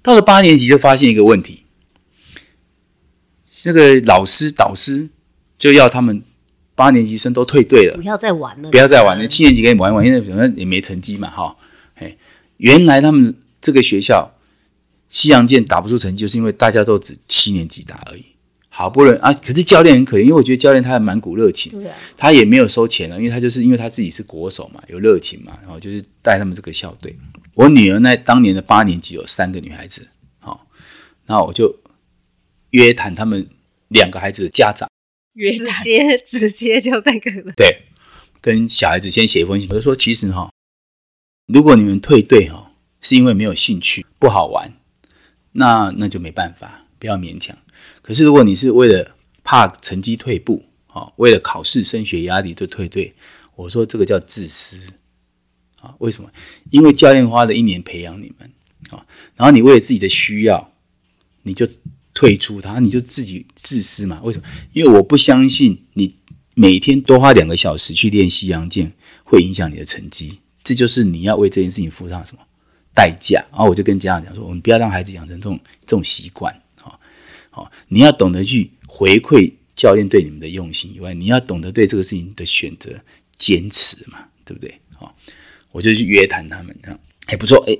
[0.00, 1.64] 到了八年级就发现一个问题，
[3.64, 5.08] 那个老师导师
[5.58, 6.22] 就要他们。
[6.76, 9.26] 八年级生都退队了，不要再玩了，不要再玩了。
[9.26, 11.54] 七年级可以玩一玩，因为反正也没成绩嘛，哈。
[11.96, 12.16] 哎，
[12.56, 14.32] 原来他们这个学校
[15.10, 18.24] 西洋剑打不出成绩，就是因为大家都只七年级打而已。
[18.80, 27.14] 好不容易啊，可是教练很可怜，因为我觉得教练他还蛮股热情，他也没有收钱了，因为他就是因为他自己是国手嘛，有热情嘛，然后就是带他们这个校队。
[27.54, 30.08] 我女儿那当年的八年级有三个女孩子，
[30.38, 30.66] 好，
[31.26, 31.78] 然后我就
[32.70, 33.46] 约谈他们
[33.88, 34.88] 两个孩子的家长。
[35.34, 37.52] 直接直接就那个了。
[37.56, 37.82] 对，
[38.40, 40.50] 跟小孩子先写一封信，我就说，其实哈，
[41.46, 44.74] 如果你们退队哈，是因为没有兴趣，不好玩，
[45.52, 47.56] 那那就没办法，不要勉强。
[48.10, 53.14] 可是如果你是为了怕成绩退步，啊，为了考试升学压力就退队，
[53.54, 54.92] 我说这个叫自私
[55.80, 55.94] 啊。
[55.98, 56.28] 为什么？
[56.70, 58.50] 因为教练花了一年培养你们
[58.90, 59.06] 啊，
[59.36, 60.72] 然后你为了自己的需要，
[61.44, 61.68] 你就。
[62.12, 64.20] 退出他，你就自己自私嘛？
[64.24, 64.44] 为什么？
[64.72, 66.12] 因为我不相信你
[66.54, 68.92] 每天多花两个小时去练西洋剑
[69.22, 72.42] 会影响你的成绩，这就是你要为这件事情付上什么
[72.92, 73.46] 代价。
[73.52, 76.52] 然后我就跟家长讲说：我们不要让孩子养成这种这种习惯。
[77.60, 82.90] 好，你要懂得去回馈教练对你们的用心以外，你要懂得对这个事情的选择
[83.36, 84.80] 坚持嘛，对不对？
[84.96, 85.14] 好，
[85.72, 87.76] 我就去约谈他们，这样还不错，哎。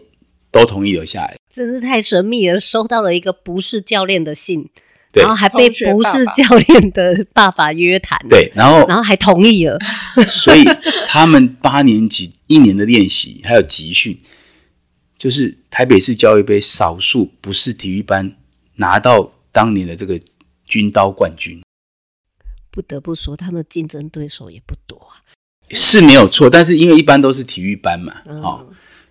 [0.53, 2.59] 都同意留下来，真是太神秘了。
[2.59, 4.69] 收到了一个不是教练的信，
[5.13, 9.79] 然后还被不是教练的爸爸约谈，对，然后然后还同意了。
[10.27, 10.65] 所以
[11.07, 14.19] 他们八年级一年的练习还有集训，
[15.17, 18.35] 就是台北市教育杯少数不是体育班
[18.75, 20.19] 拿到当年的这个
[20.65, 21.61] 军刀冠军。
[22.71, 25.23] 不得不说，他们竞争对手也不多啊，
[25.71, 26.49] 是没有错。
[26.49, 28.67] 但是因为一般都是体育班嘛，嗯哦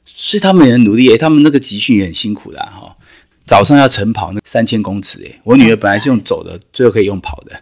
[0.06, 2.96] 所以他们也很努力，哎，他们那个集训也很辛苦的哈。
[3.46, 7.62] 早上要晨跑那三千公尺，哎，我女儿本来是用走的，最后可以用跑的，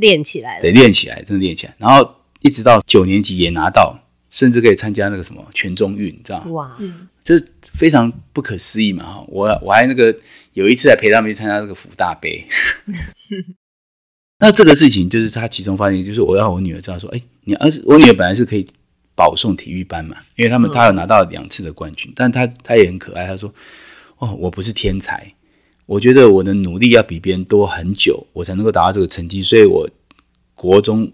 [0.00, 1.74] 练起来了，对，练起来，真的练起来。
[1.78, 3.98] 然后一直到九年级也拿到，
[4.30, 6.50] 甚至可以参加那个什么全中运，知道吗？
[6.52, 7.34] 哇，嗯，这
[7.72, 9.24] 非常不可思议嘛哈。
[9.28, 10.16] 我我还那个
[10.54, 12.44] 有一次还陪他们去参加这个福大杯。
[14.40, 18.66] 那这个事情就是他其中发现，就是我要我女儿知道说，哎，你儿子，我女儿本来是可以。
[19.16, 23.24] 保送体育班嘛，因为他们他有拿到两次的冠军，嗯、但他他也很可爱。
[23.24, 23.48] 他说
[24.18, 25.32] ：“哦，我不是天才，
[25.86, 29.40] 我觉得我的努力要比别人多很久，我才能够达到这个成绩。
[29.40, 29.88] 所以，我
[30.52, 31.12] 国中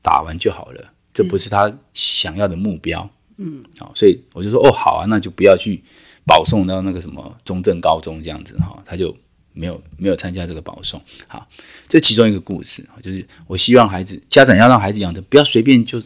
[0.00, 3.10] 打完就好了，这不是他想要的目标。
[3.38, 5.82] 嗯，好，所以我就说：哦，好啊，那就不要去
[6.30, 8.80] 保送到那个什么中正高中这样子哈。
[8.86, 9.16] 他就
[9.52, 11.02] 没有没有参加这个保送。
[11.26, 11.48] 好，
[11.88, 16.00] 这其中一个故事就是我希望孩子家长要让孩子养成，不要随便就。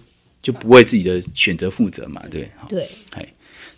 [0.45, 2.51] 就不为自己的选择负责嘛，对？
[2.68, 2.87] 对。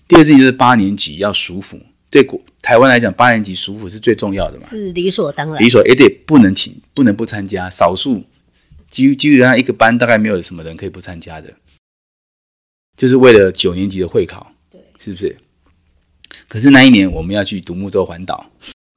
[0.08, 1.78] 第二事情就是八年级要熟辅，
[2.10, 5.62] 对国台湾来讲，八年级熟辅是最重要的嘛，是理所当然。
[5.62, 7.70] 理所也得不能请，不能不参加。
[7.70, 8.24] 少数
[8.90, 11.54] 基基本上一个班大概没有什么人可以不参加的，
[12.96, 15.36] 就是为了九年级的会考，对，是不是？
[16.48, 18.46] 可是那一年我们要去独木舟环岛。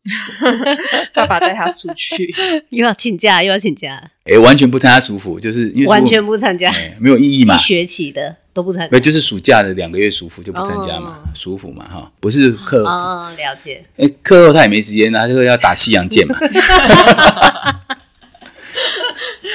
[1.13, 2.33] 爸爸带他出去，
[2.69, 3.95] 又要请假，又要请假。
[4.23, 7.53] 哎、欸，完全不参加属虎，就是因为完全不参加、欸，没有意义嘛。
[7.53, 11.77] 一学期的都不参加，就是暑假的两个月舒服就不参加嘛，属虎、oh.
[11.77, 13.83] 嘛哈，不是课哦，oh, 了解。
[13.97, 16.35] 哎、欸，课后他也没时间，他就要打西洋剑嘛。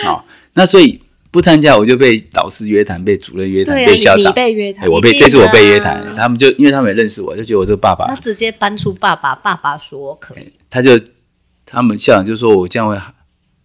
[0.05, 1.01] 好，那所以
[1.35, 4.32] 不参加我就被导师约谈，被主任约谈，啊被校长。
[4.32, 10.53] 被约谈，我被这次我被约谈，他们就因为他们也认识我，就觉得我这个爸爸他，直接搬出爸爸，爸爸说可以。
[10.70, 10.93] 他就
[11.66, 12.97] 他们校长就说我这样会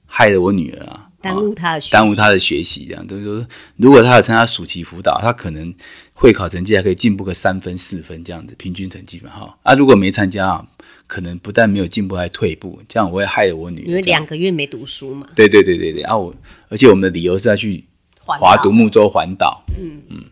[0.08, 1.92] 害了我女儿啊，耽误他的学习。
[1.92, 3.46] 耽误他的学习，这样都说
[3.76, 5.72] 如果他有参加暑期辅导，他可能
[6.14, 9.56] 会考成绩还可以进步个三分四分这样子，平均成绩嘛哈。
[9.62, 10.66] 啊，如果没参加啊，
[11.10, 13.88] 可能不但没有进步，还退步，这样我会害了我女儿。
[13.88, 16.32] 因为两个月没读书嘛，对对对对对，啊我，
[16.70, 17.84] 而且我们的理由是要去
[18.20, 19.64] 环划独木舟环岛。
[19.76, 20.04] 嗯。
[20.10, 20.26] 嗯，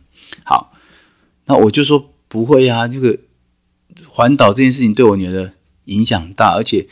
[0.45, 0.71] 好，
[1.45, 3.17] 那我就说不会啊，这个
[4.07, 5.53] 环岛这件事情对我女儿的
[5.85, 6.85] 影响大，而且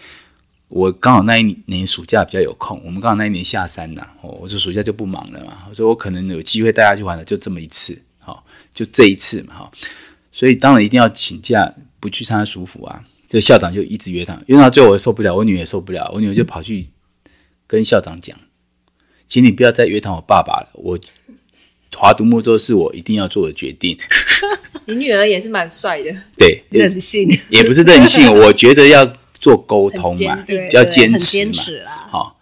[0.69, 9.71] 我刚好那一年暑假比较有空，我们刚好那一年下山呐、哦，我说暑假就不忙了嘛，我说我可能有机会带她去环岛，就这么一次，好、哦，就这一次嘛，哈、哦，
[10.31, 13.03] 所以当然一定要请假不去参加暑辅啊，
[13.35, 16.87] 这校长就一直约她，约到最后我受不了，我女儿也受不了，我女儿就跑去
[17.67, 18.39] 跟校长讲，
[19.27, 20.97] 请你不要再约谈我爸爸了，我
[21.93, 23.97] 划独木舟是我一定要做的决定。
[24.87, 31.45] 你女儿也是蛮帅的，对， 任性，也不是任性， 我觉得要做沟通嘛要坚持
[31.83, 31.91] 嘛。
[32.09, 32.34] 好，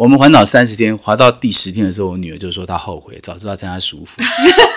[0.00, 4.18] 我们环岛三十天，滑到第十天的时候，我女儿就说她后悔，早知道参加舒服，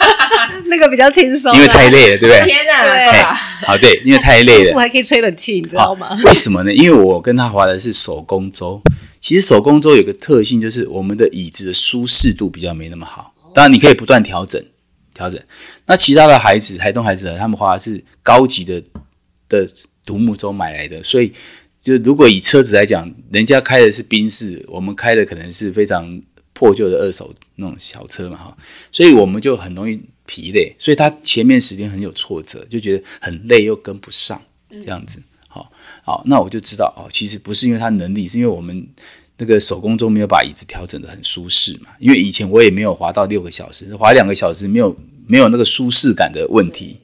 [0.68, 2.44] 那个比较轻松啊，因为太累了，对不对？
[2.46, 3.34] 天哪，对爸爸
[3.66, 4.74] 好，对，因为太累了。
[4.76, 6.10] 我还可以吹冷气，你知道吗？
[6.26, 6.74] 为什么呢？
[6.74, 8.82] 因为我跟她滑的是手工舟，
[9.22, 13.34] 其实手工舟有个特性，就是我们的椅子的舒适度比较没那么好。
[13.56, 14.62] 当然，你可以不断调整，
[15.14, 15.42] 调整。
[15.86, 18.84] 那其他的孩子，台东孩子，他们滑的是高级的
[19.48, 19.66] 的
[20.06, 21.32] 独木舟买来的，所以
[21.84, 26.22] 就如果以车子来讲，人家开的是宾士，我们开的可能是非常
[26.54, 28.58] 破旧的二手那种小车嘛，哈，
[28.92, 35.22] 所以我们就很容易疲累，所以他前面时间很有挫折，就觉得很累又跟不上这样子。
[35.50, 35.72] 好，
[36.04, 38.88] 好，那我就知道哦，其实不是因为他能力，是因为我们。
[39.36, 41.90] 那个手工中没有把椅子调整得很舒适嘛？
[41.98, 47.00] 因为以前我也没有滑到六个小时，滑两个小时没有没有那个舒适感的问题，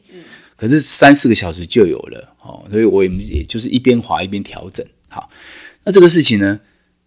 [0.60, 4.86] 可是三四个小时就有了哦，所以我也也就是一边滑一边调整。
[5.08, 5.30] 好，
[5.86, 6.60] 那这个事情呢，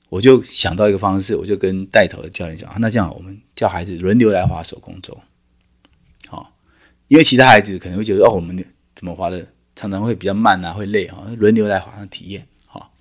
[0.08, 5.20] 我就想到一个方式，我就跟带头的教练讲，那这样我们叫孩子轮流来滑手工舟，
[6.28, 6.54] 好，
[7.08, 8.56] 因为其他孩子可能会觉得哦，我们
[8.96, 9.46] 怎么滑的
[9.76, 12.46] 常常会比较慢啊，会累啊，轮流来滑上体验。
[12.66, 12.92] 好，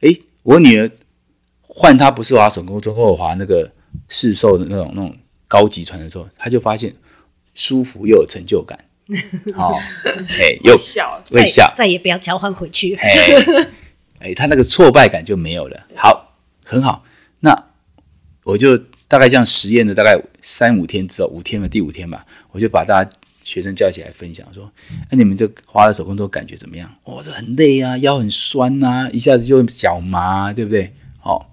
[0.00, 0.90] 诶，我女儿。
[1.70, 3.70] 换他不是滑手工舟，或者滑那个
[4.08, 5.16] 市售的那种那种
[5.46, 6.92] 高级船的时候，他就发现
[7.54, 8.76] 舒服又有成就感。
[9.54, 9.80] 好、哦，
[10.28, 12.94] 哎，又笑，会笑，再也不要交换回去。
[12.94, 13.10] 哎，
[14.20, 15.86] 哎，他那个挫败感就没有了。
[15.96, 17.04] 好，很好。
[17.40, 17.64] 那
[18.44, 23.10] 我就大概这样实验了大概三五天之后，五天吧，第五天吧，我就把大家
[23.42, 24.70] 学生叫起来分享说
[25.10, 26.94] ：“那，你们这花了手工舟感觉怎么样？
[27.04, 30.92] 哦，这很累啊，腰很酸啊，一下子就脚麻，对不对？
[31.20, 31.46] 好。”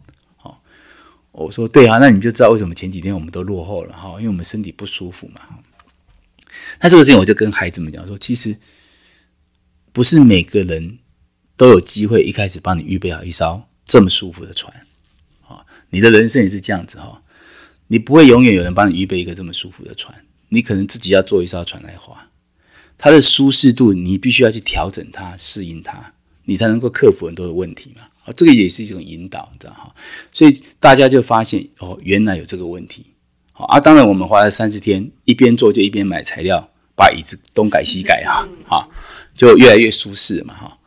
[1.37, 5.41] 我说对啊，那你就知道为什么前几天我们都落后了哈，因为我们身体不舒服嘛。
[6.81, 8.57] 那这个事情我就跟孩子们讲说，其实
[9.91, 10.99] 不是每个人
[11.55, 14.73] 都有机会一开始帮你预备好一艘这么舒服的船
[15.47, 15.65] 啊。
[15.89, 17.21] 你的人生也是这样子哈，
[17.87, 20.13] 你不会永远有人帮你预备一个这么舒服的船，
[20.49, 22.29] 你可能自己要做一艘船来划。
[22.97, 26.13] 它的舒适度你必须要去调整它，适应它，
[26.45, 28.03] 你才能够克服很多的问题嘛。
[28.25, 29.95] 啊，这个也是一种引导，你知道哈，
[30.33, 33.05] 所以大家就发现哦，原来有这个问题。
[33.57, 38.89] 好啊，当然我们花了三十天，一边做就一边买材料，把椅子东改西改哈，哈，
[39.33, 40.77] 就越来越舒适嘛哈。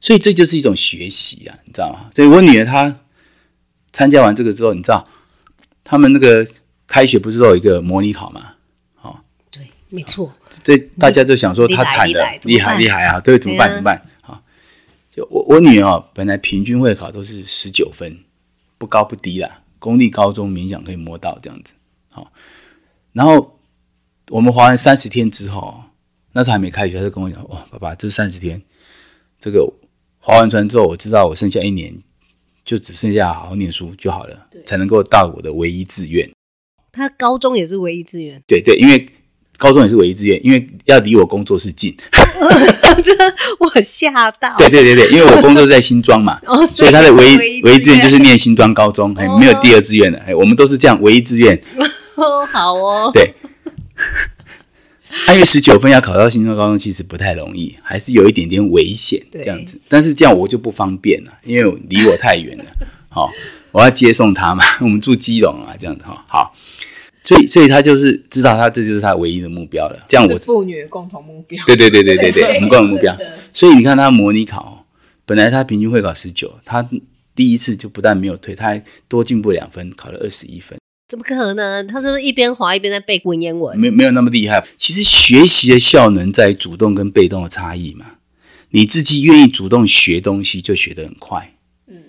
[0.00, 2.08] 所以这就是一种学习啊，你知道吗？
[2.14, 2.98] 所以我女儿她
[3.92, 5.06] 参加完这个之后，你知道，
[5.84, 6.46] 他们那个
[6.86, 8.54] 开学不是都有一个模拟考吗？
[9.02, 9.18] 哦，
[9.50, 10.32] 对，没错。
[10.48, 13.70] 这大家就想说她惨的，厉害厉害啊，对，怎么办？
[13.70, 14.02] 怎么办？
[15.10, 18.18] 就我我女儿哦，本来平均会考都是十九分，
[18.78, 21.74] 不高不低啦，公立高中勉强可以摸到这样子。
[22.14, 22.32] 好，
[23.12, 23.58] 然后
[24.30, 25.82] 我们滑完三十天之后，
[26.32, 28.62] 那时候还没开学，他就跟我讲：“哦，爸爸，这三十天，
[29.40, 29.68] 这个
[30.20, 31.92] 划完船之后，我知道我剩下一年
[32.64, 36.30] 就只剩下好好念书就好了，才能够到我的唯一志愿。”
[36.92, 39.06] 他高中也是唯一志愿，对对，因为。
[39.56, 41.96] 高中也是唯一志愿，因为要离我工作室近。
[43.60, 44.52] 我吓到。
[44.58, 51.56] 对对对对，因为我工作在新庄嘛， 哦、所以他的唯一唯一志愿就是念新庄高中，哎、哦，没有第二志愿的，哎，我们都是这样唯一志愿。
[52.16, 53.10] 哦， 好哦。
[53.12, 53.34] 对，
[55.28, 59.80] 因为十九分要考到新庄高中其实不太容易，还是有一点点危险这样子。
[59.88, 62.64] 但是这样我就不方便了，因为离我太远了。
[63.08, 63.30] 好，
[63.72, 66.24] 我要接送他嘛， 我们住基隆啊，这样子哈。
[66.28, 66.54] 好。
[67.26, 69.98] 所以，所以他就是知道，他这就是他唯一的目标了。
[70.06, 71.58] 这样我，是父女共同目标。
[71.64, 73.16] 对对对对对对，我们共同目标。
[73.50, 74.84] 所以你看他模拟考，
[75.24, 76.86] 本来他平均会考十九，他
[77.34, 80.78] 第一次就不但没有退，他还多进步两分，考了二十一分。
[81.06, 81.86] 怎么可能？
[81.86, 83.78] 他是不是一边滑一边在背文言文？
[83.78, 84.66] 没没有那么厉害。
[84.76, 88.16] 其实学习的效能在于主动跟被动的差异嘛。
[88.70, 91.56] 你自己愿意主动学东西，就学得很快。
[91.86, 92.02] 嗯，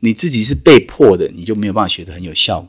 [0.00, 2.68] 你自己是被迫的，你就没有办法学得很有效果。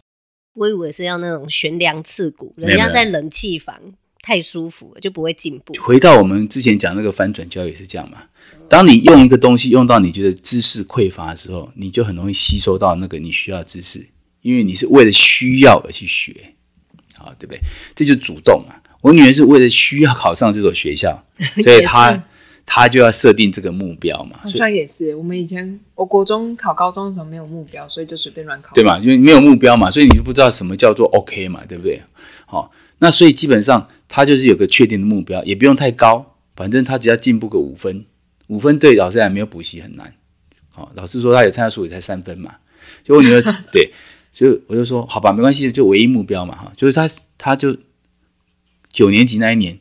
[0.55, 3.75] 我以为是要那种悬梁刺骨，人家在冷气房
[4.21, 5.73] 太舒服了，就不会进步。
[5.81, 8.23] 回到我们之前讲那个翻转教育也是这样嘛。
[8.69, 14.05] 当你用一个东西用到你觉得知识匮乏的时候，你就很容易吸收到那个你需要的知识，
[14.43, 16.53] 因为你是为了需要而去学，
[17.17, 17.59] 好，对不对？
[17.95, 18.77] 这就主动啊。
[19.01, 21.25] 我女儿是为了需要考上这所学校，
[21.63, 22.23] 所以她
[22.65, 24.39] 她就要设定这个目标嘛。
[24.43, 28.99] 好像也是，我们以前我国中考高中的时候没有目标，所以就随便乱考，对嘛？
[28.99, 32.01] 因为没有目标嘛，所以你就不知道什么叫做 OK 嘛，对不对？
[32.45, 38.05] 好，那所以基本上她就是有个确定的目标，也不用太高，反正她只要进步个五分。
[38.47, 40.13] 五分对老师来没有补习很难，
[40.69, 42.55] 好，老师说她有参加数学才三分嘛，
[43.03, 43.41] 就我女儿
[43.71, 43.91] 对，
[44.33, 47.07] 所以我就说好吧，没关系，就唯一目标嘛哈，就是他
[47.37, 47.77] 他就
[48.91, 49.79] 九年级那一年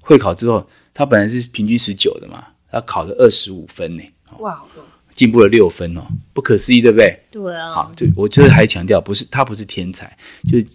[0.00, 4.02] 会考之后，他本来是平均十九的嘛，他考了二十五分呢，
[4.38, 4.82] 哇，好多，
[5.14, 7.20] 进步了六分哦，不可思议，对不对？
[7.30, 10.16] 对啊，好，就我就是还强调，不是他不是天才，
[10.48, 10.66] 就是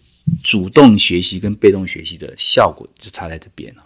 [0.44, 3.82] 主动学习跟被动学习的效果就差在这边哦，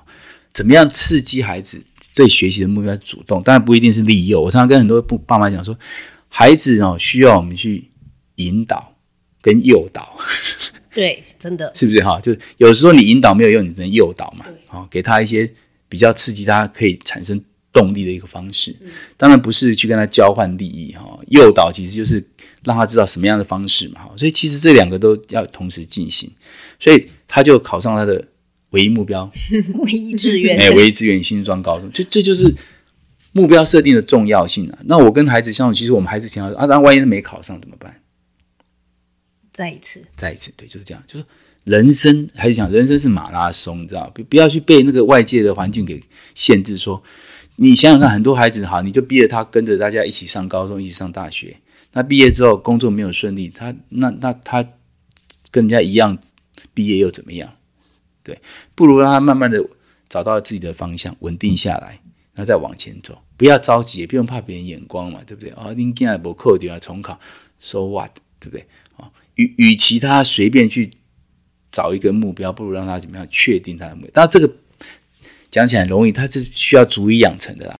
[0.52, 1.82] 怎么样刺激孩子？
[2.16, 4.42] 对学习的目标是主动，当然不一定是利诱。
[4.42, 5.78] 我常常跟很多爸妈讲说，
[6.28, 7.90] 孩子哦需要我们去
[8.36, 8.94] 引导
[9.52, 10.18] 跟诱导。
[10.93, 12.20] 对，真的是不是哈？
[12.20, 14.45] 就是有时候你引导没有用，你只能诱导嘛。
[14.68, 15.50] 好，给他一些
[15.88, 17.39] 比较刺激他可以产生
[17.72, 18.76] 动力的一个方式。
[19.18, 22.24] 当然不是去跟他交换利益哈，诱导其实就是
[22.64, 24.02] 让他知道什么样的方式嘛。
[24.18, 26.32] 所以其实这两个都要同时进行。
[26.80, 28.28] 所以他就考上他的。
[28.72, 29.28] 唯一目标，
[29.82, 32.54] 唯一志愿，哎，唯一志愿新庄高中，这这就是
[33.32, 34.78] 目标设定的重要性啊。
[34.86, 38.00] 那我跟孩子相处，其实我们孩子想要啊，那万一他没考上怎么办？
[39.60, 41.03] 再一次，再一次，对，就是这样。
[41.05, 41.26] 就是
[41.66, 44.24] 人生，还是讲人生是马拉松，你知道不？
[44.24, 46.01] 不要去被那个外界的环境给
[46.34, 46.78] 限制。
[46.78, 47.03] 说，
[47.57, 51.57] 你想想看，很多孩子好，你就逼着他跟着大家一起上高中，一起上大学。
[51.91, 54.64] 那毕业之后工作没有顺利，他那那他
[55.51, 56.18] 跟人家一样
[56.74, 57.53] 毕业又怎么样？
[58.24, 58.39] 对，
[58.76, 59.62] 不如让他慢慢的
[60.07, 61.99] 找到自己的方向，稳定下来，
[62.34, 63.22] 然后再往前走。
[63.36, 65.49] 不要着急，也不用怕别人眼光嘛，对不对？
[65.49, 67.20] 啊，你今年不扣就要重考
[67.60, 68.66] ，so what，对不对？
[69.40, 70.90] 啊，与与其他随便去
[71.72, 74.12] 找一个目标，不如让他怎么样确定他的目标。
[74.14, 74.54] 但这个
[75.50, 77.76] 讲起来容易，他是需要逐一养成的啦。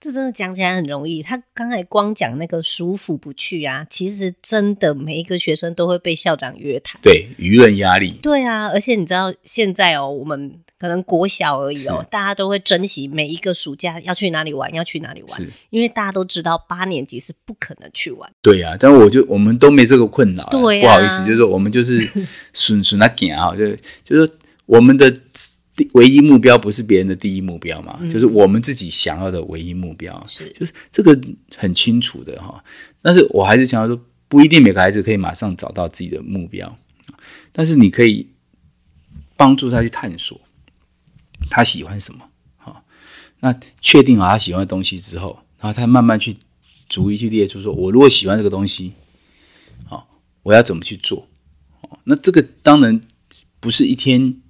[0.00, 1.22] 这真的讲起来很容易。
[1.22, 7.00] 他刚才光讲那个舒服不去啊，其实真的每一个学生都会被校长约谈。
[7.00, 8.18] 对，舆论压力。
[8.20, 18.30] 对啊，而且你知道现在哦，我们可能国小而已哦，大家都会珍惜每一个暑假要去哪里玩，要去哪里玩，因为大家都知道八年级是不可能去玩。
[18.42, 20.46] 对啊，但我就我们都没这个困扰。
[20.50, 21.98] 对啊，不好意思，就是说我们就是
[22.52, 23.66] 顺顺那点啊，就
[24.04, 24.30] 就是
[24.66, 25.10] 我们的。
[25.94, 27.98] 唯一目标不是别人的第一目标嘛？
[28.00, 31.20] 嗯、就是我们自己想要的唯一目标，是就是这个
[31.56, 32.62] 很清楚的哈。
[33.02, 36.78] 但是我还是想要说，不一定每个孩子可以马上找到自己的目标，
[37.50, 38.28] 但是你可以
[39.36, 40.40] 帮助他去探索
[41.54, 42.28] 他喜欢什么。
[42.56, 42.84] 好，
[43.40, 46.34] 那确定好他喜欢的东西之后，然后他慢慢去
[46.88, 48.92] 逐一去列出说，我如果喜欢这个东西，
[49.86, 50.06] 好，
[50.42, 51.28] 我要怎么去做？
[52.04, 53.00] 那这个当然
[53.60, 54.40] 不是一天。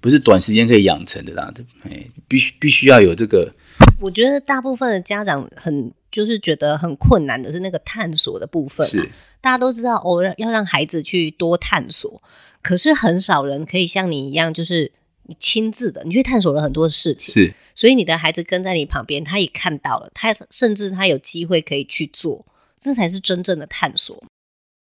[0.00, 3.52] 不是短时间可以养成的啦，哎，必须必须要有这个。
[3.98, 8.86] 我觉得大部分的家长很就是觉得很困难的是那个探索的部分。
[8.86, 12.22] 是，大家都知道哦，要让孩子去多探索，
[12.62, 14.92] 可是很少人可以像你一样，就是
[15.28, 17.32] 你亲自的，你去探索了很多事情。
[17.32, 22.44] 是，所以你的孩子跟在你旁边，他也看到了，他甚至他有机会可以去做，
[22.78, 24.22] 这才是真正的探索。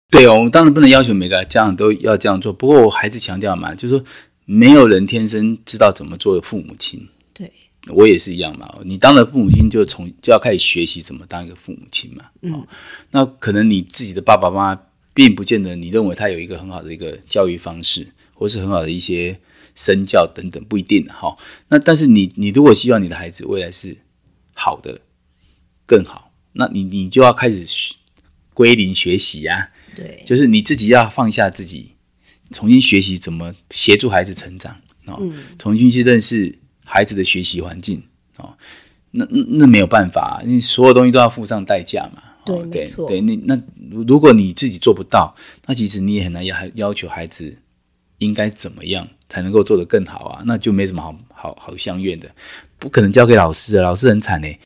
[0.09, 4.05] 对哦，我们当然不能要求每个家长都要这样做，不过我还是强调嘛，就是说。
[4.51, 7.53] 没有人天生知道怎么做父母亲，对，
[7.89, 8.79] 我也是一样嘛。
[8.83, 12.25] 你当了父母亲，就从就要开始学习怎么当一个父母亲嘛。
[12.41, 12.67] 嗯、哦，
[13.11, 14.81] 那可能你自己的爸爸妈妈
[15.13, 19.39] 并不见得你认为他有一个很好的一个教育方式，或是很好的一些
[19.79, 21.37] 身教等等，不一定哈、哦。
[21.69, 23.97] 那但是你你如果希望你的孩子未来是
[24.53, 25.01] 好的
[25.87, 27.65] 更好，那你你就要开始
[28.53, 29.95] 归零学习呀、啊。
[29.95, 31.95] 对，就是你自己要放下自己。
[32.51, 34.73] 重新学习怎么协助孩子成长
[35.05, 38.01] 啊、哦，重新去认识孩子的学习环境
[38.37, 38.57] 啊、哦，
[39.11, 42.23] 那那没有办法，因为所有东西都要付上代价嘛。
[42.71, 43.61] 对，对，那那
[44.03, 45.35] 如果你自己做不到，
[45.67, 47.59] 那其实你也很难要要求孩子
[48.17, 52.27] 应该怎么样才能够做得更好啊，那就没什么好好好相怨的，
[52.77, 54.59] 不可能交给老师的，老师很惨嘞。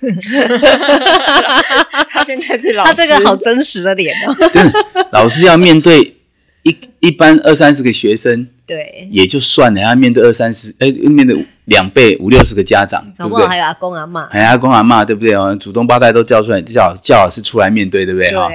[2.10, 4.78] 他现在是老师，他这个好真实的脸哦，真的，
[5.12, 6.17] 老师要面对。
[6.62, 13.46] 一一般二三十个学生，对，也就算了，要面对二三十，哎，面对两倍五六十个家长，对不对？
[13.46, 15.34] 还有阿公阿妈，还有阿公阿妈，对不对？
[15.34, 18.30] 哦祖宗八代都叫出来，叫叫老师出来面对，对不对？
[18.34, 18.48] 哈。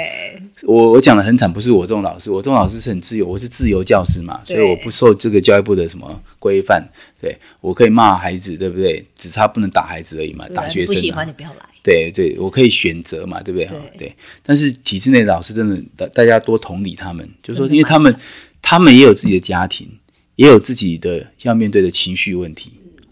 [0.66, 6.82] 我我讲的很惨，不是我这种老师，我这种老师是很自由，我是自由教师嘛，所以我不受这个教育部的什么规范，
[7.20, 9.06] 对，我可以骂孩子，对不对？
[9.14, 10.96] 只差不能打孩子而已嘛，打学生、啊。
[10.96, 11.73] 不喜欢你不要来。
[11.84, 13.68] 对对，我可以选择嘛，对不对？
[13.68, 14.16] 对，对。
[14.42, 18.16] 但是体制内的老师真的，大大家多同理他们，就是说，因为他们
[18.62, 19.90] 他们也有自己的家庭，
[20.38, 22.72] 也有自己的要面对的情绪问题，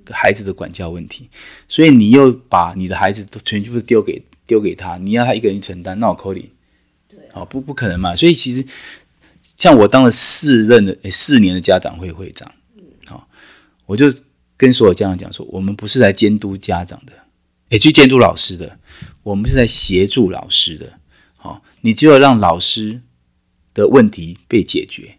[0.10, 1.30] 孩子的管教问题，
[1.68, 6.50] 所以你又把你的孩子都全部丢给丢给他，你要他一个人承担，那我扣你。
[7.10, 8.66] 对好，不不可能嘛，所以其实
[9.58, 12.50] 像我当了四任的四年的家长会会长，
[13.06, 13.28] 好，
[13.86, 14.14] 我就
[14.56, 17.14] 跟所有家长讲说，我们不是来监督家长的，
[17.72, 18.78] 也去监督老师的，
[19.24, 21.00] 我们是在协助老师的。
[21.38, 23.02] 好，你只有让老师
[23.74, 25.18] 的问题被解决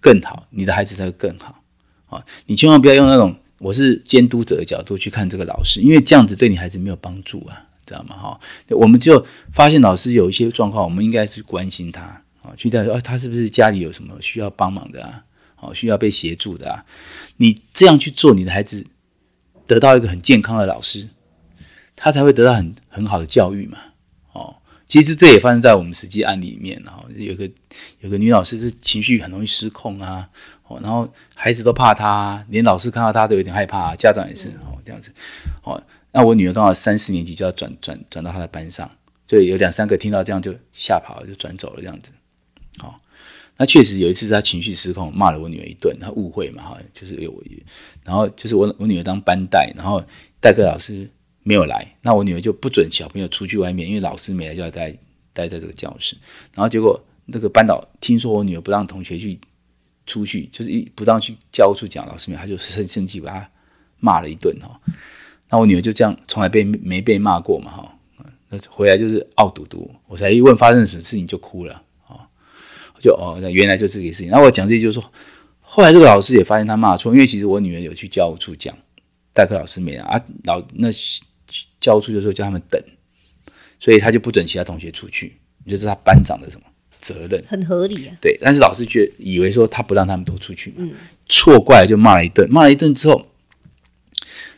[0.00, 1.62] 更好，你的孩子才会更好。
[2.04, 7.64] 好，你千万不要用那种我是监督者的角度去看这个老师，因为这样子对你孩子没有帮助啊。
[7.86, 8.14] 知道吗？
[8.18, 8.40] 哈，
[8.72, 12.02] 我们就发现老师有一些状况，我们应该是关心他
[12.42, 15.24] 啊，去带说他是不是家里有什么需要帮忙的啊？
[15.60, 16.84] 哦，需要被协助的啊？
[17.38, 18.86] 你这样去做，你的孩子
[19.66, 21.08] 得到一个很健康的老师，
[21.98, 23.78] 他才会得到很很好的教育嘛。
[24.32, 24.54] 哦，
[24.86, 26.80] 其实这也发生在我们实际案例里面。
[26.84, 27.50] 然后有个
[28.00, 30.28] 有个女老师是情绪很容易失控啊，
[30.68, 35.12] 哦，然后孩子都怕她，连老师看到她都有点害怕，家长也是哦这样子，
[35.64, 35.82] 哦。
[36.10, 38.90] 那我女儿刚好三四年级就要转转转到她的班上，
[39.26, 42.10] 所以有两三个听到这样就吓跑了，就转走了这样子。
[42.78, 42.98] 好，
[43.58, 47.42] 那确实有一次她情绪失控，骂了我女儿一顿，她误会嘛哈，就是有我，
[48.04, 50.02] 然后就是我我女儿当班代，然后
[50.40, 51.08] 代课老师
[51.48, 54.92] 没有来，那我女儿就不准小朋友出去外面，因为老师没来就要待
[55.32, 56.14] 待在这个教室。
[56.54, 59.40] 然后结果那个班导听说我女儿不让同学去
[60.04, 63.50] 出去，就是一不让去教务处讲老师没，他就生生气把她
[63.98, 64.78] 骂了一顿哈。
[65.48, 67.94] 那我女儿就这样，从来被没被骂过嘛，哈，
[68.50, 69.90] 那回来就是傲嘟嘟。
[70.06, 72.28] 我才一问发生什么事情就哭了，啊，
[73.00, 74.30] 就哦，原来就是这个事情。
[74.30, 75.10] 那我讲这些就是说，
[75.62, 78.76] 后来这个老师也发现他骂错，因为其实我女儿有去教务处讲，
[79.32, 80.88] 代课老师没来啊，老那
[81.80, 82.82] 教务处就说叫他们等，
[83.80, 87.42] 所以他就不准其他同学出去，这是他班长的什么责任？
[87.48, 88.16] 很合理啊。
[88.20, 90.92] 对，但是老师却以为说他不让他们都出去，嗯，
[91.28, 93.26] 错怪了就骂了一顿，骂了一顿之后。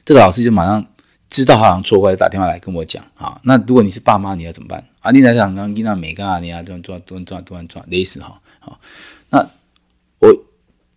[0.03, 0.85] 这个老师就马上
[1.29, 3.39] 知道他好像错怪，就，打电话来跟我讲啊。
[3.45, 5.13] 那如果你是爸妈，你要怎么办啊？
[5.13, 8.41] 你来讲刚刚那没干啊，你啊，这样转转转转转类似哈。
[8.59, 8.81] 好，
[9.29, 9.39] 那
[10.19, 10.45] 我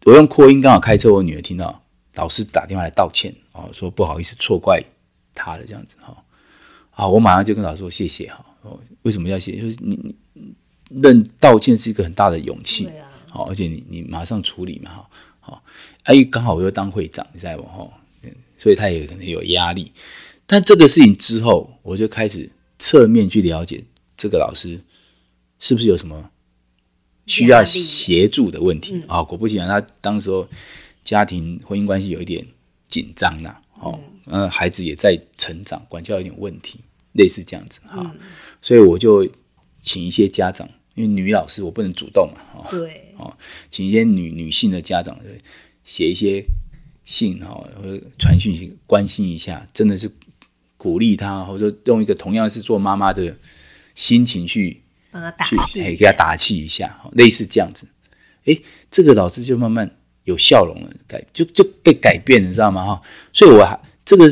[0.06, 1.84] 我用扩音刚好开车，我女儿听到
[2.16, 4.82] 老师打电话来道歉哦，说不好意思错怪
[5.34, 6.16] 他的这样子哈。
[6.92, 8.46] 好，我马上就跟老师说谢谢哈。
[8.62, 9.62] 哦，为什么要谢谢？
[9.62, 10.54] 就是你你
[11.02, 12.90] 认道歉是一个很大的勇气，
[13.30, 15.10] 好，而且你你马上处理嘛哈。
[15.40, 15.64] 好，
[16.04, 17.90] 哎，刚好我又当会长，你知道不哈？
[18.58, 19.92] 所以他也可能有压力，
[20.46, 23.84] 但这个事情之后，我就开始侧面去了解
[24.16, 24.80] 这个老师
[25.60, 26.30] 是不是有什么
[27.26, 29.24] 需要协助的问题啊、哦？
[29.26, 30.48] 果不其然，他当时候
[31.04, 32.48] 家庭婚姻关系有一点
[32.88, 34.13] 紧张呐，哦，嗯，
[34.50, 36.80] 孩子也在成长，管教有点问题，
[37.14, 38.12] 类似这样子哈、哦。
[38.62, 39.30] 所以我就
[39.82, 43.36] 请一些家长，因为女老师我不能主动嘛，哦，对，哦，
[43.70, 45.20] 请一些女女性的家长
[45.84, 46.46] 写一些。
[47.06, 50.10] 信哈，或者传讯息关心一下，真的是
[50.78, 53.36] 鼓励他，或者说用一个同样是做妈妈的
[53.94, 57.86] 心情去帮他打气，给他打气一下，类似这样子。
[58.46, 58.58] 哎，
[58.90, 62.86] 这个老师就慢慢有笑容了，改就就被改变了，你知道吗？
[62.86, 63.02] 哈，
[63.34, 64.30] 所以我还这个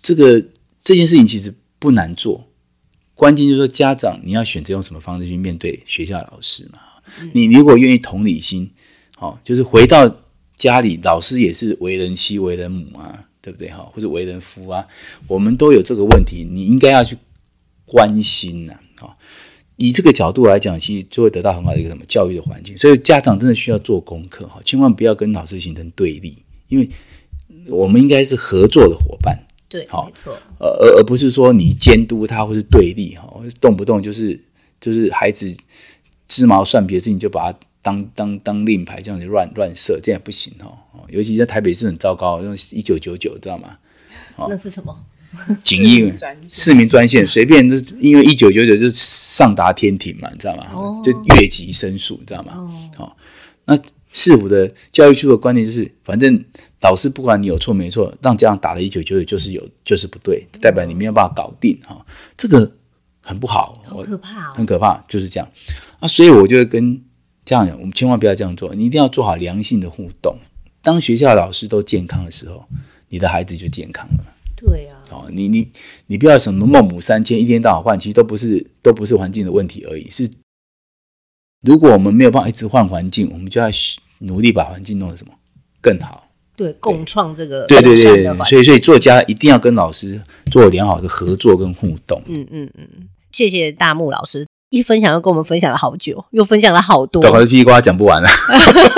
[0.00, 0.44] 这个
[0.82, 2.48] 这件事情其实不难做，
[3.14, 6.78] 关键就是说家长你要选择用什么方式去面对学校老师嘛。
[7.32, 8.70] 你如果愿意同理心，
[9.16, 10.20] 好，就是回到。
[10.56, 13.82] 家里老师也是为人妻、为人母啊，对不对哈？
[13.92, 14.86] 或者为人夫啊，
[15.26, 17.18] 我们都有这个问题，你应该要去
[17.84, 18.72] 关心呐。
[19.00, 19.12] 啊，
[19.76, 22.78] 以这个角度来讲，其实就会得到很好的一个什么教育的环境。
[22.78, 26.88] 所以家长真的需要做功课哈，千万不要跟老师形成对立，因为
[27.68, 29.38] 我们应该是合作的伙伴。
[29.68, 30.32] 对，好，没错。
[30.58, 34.40] 呃，而而不是说你监督他或是对立哈，动不动就是
[34.80, 35.54] 就是孩子
[36.26, 37.58] 鸡毛蒜皮的事情就把他。
[37.84, 40.72] 当当当令牌这样子乱乱设，这样不行哦。
[41.10, 43.76] 尤其在台北市很糟糕，用一九九九知道吗？
[44.48, 45.04] 那是什么？
[45.60, 46.10] 警役
[46.46, 50.66] 市民专线，随便就因为一九九九就上达天庭嘛，你知道吗？
[50.72, 52.54] 哦、就越级申诉，你知道吗？
[52.96, 53.12] 哦，
[53.66, 53.78] 那
[54.10, 56.42] 市府的教育处的观念就是，反正
[56.84, 62.04] 老师不管你有错没错，让家长打了一九九九就是有就是不对，代表你没有办法搞定哈、哦。
[62.36, 62.70] 这个
[63.22, 65.48] 很不好，很可怕、哦，很可怕，就是这样
[65.98, 66.06] 啊。
[66.06, 67.02] 所以我就跟
[67.46, 70.36] 家长讲我们千万不要这样做，你一定要做好良性的互动。
[70.82, 72.66] 当学校老师都健康的时候，
[73.08, 74.24] 你的孩子就健康了。
[74.54, 75.72] 对啊，哦，你你
[76.08, 80.10] 你不要什么孟母三迁，一天到晚换，其实都不是都不是环境的问题而已。
[80.10, 80.28] 是，
[81.62, 83.68] 如果我们没有办法一直换环境，我们就要
[84.18, 85.32] 努力把环境弄得什么
[85.80, 86.23] 更好。
[86.56, 92.22] 对，共创这个对对对对，所以所以作家一定要跟老师做良好的合作跟互动。
[92.26, 92.88] 嗯嗯嗯，
[93.32, 94.46] 谢谢大木老师。
[94.70, 98.28] 一分享又跟我们分享了好久，又分享了好多，搞得噼里呱啦讲不完了。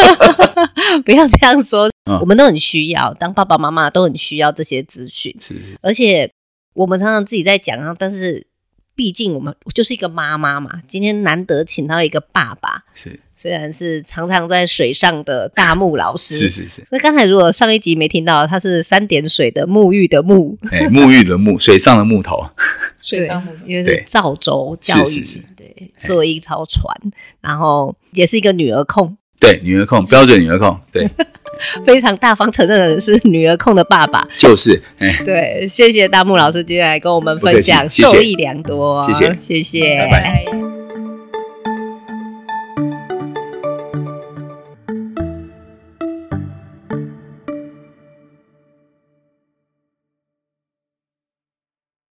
[1.04, 5.36] 不要这样说，嗯、我们都很需要，当爸爸妈妈都很需要这些资讯。
[5.38, 6.30] 是是，而且
[6.72, 8.46] 我们常常自己在讲啊，但是
[8.94, 13.20] 毕竟我们就是一个妈妈嘛，今天难得请到一个爸爸，是。
[13.47, 16.84] 虽然是常常在水上的大木老师，是是是。
[16.90, 22.44] 那刚才如果上一集没听到，他是三点水的沐浴的沐，哎、欸，沐浴的沐，水上的木头，
[23.01, 25.38] 水上木头，因为是造舟教育，是是是。
[25.57, 26.92] 对，做一艘船，
[27.40, 31.09] 然后也是一个女儿控，对，女儿控，标准女儿控，对。
[31.86, 40.65] 非常大方承认的是女儿控的爸爸，就是，哎，对，谢谢大木老师今天来跟我们分享，受益良多，谢谢，谢谢，拜拜。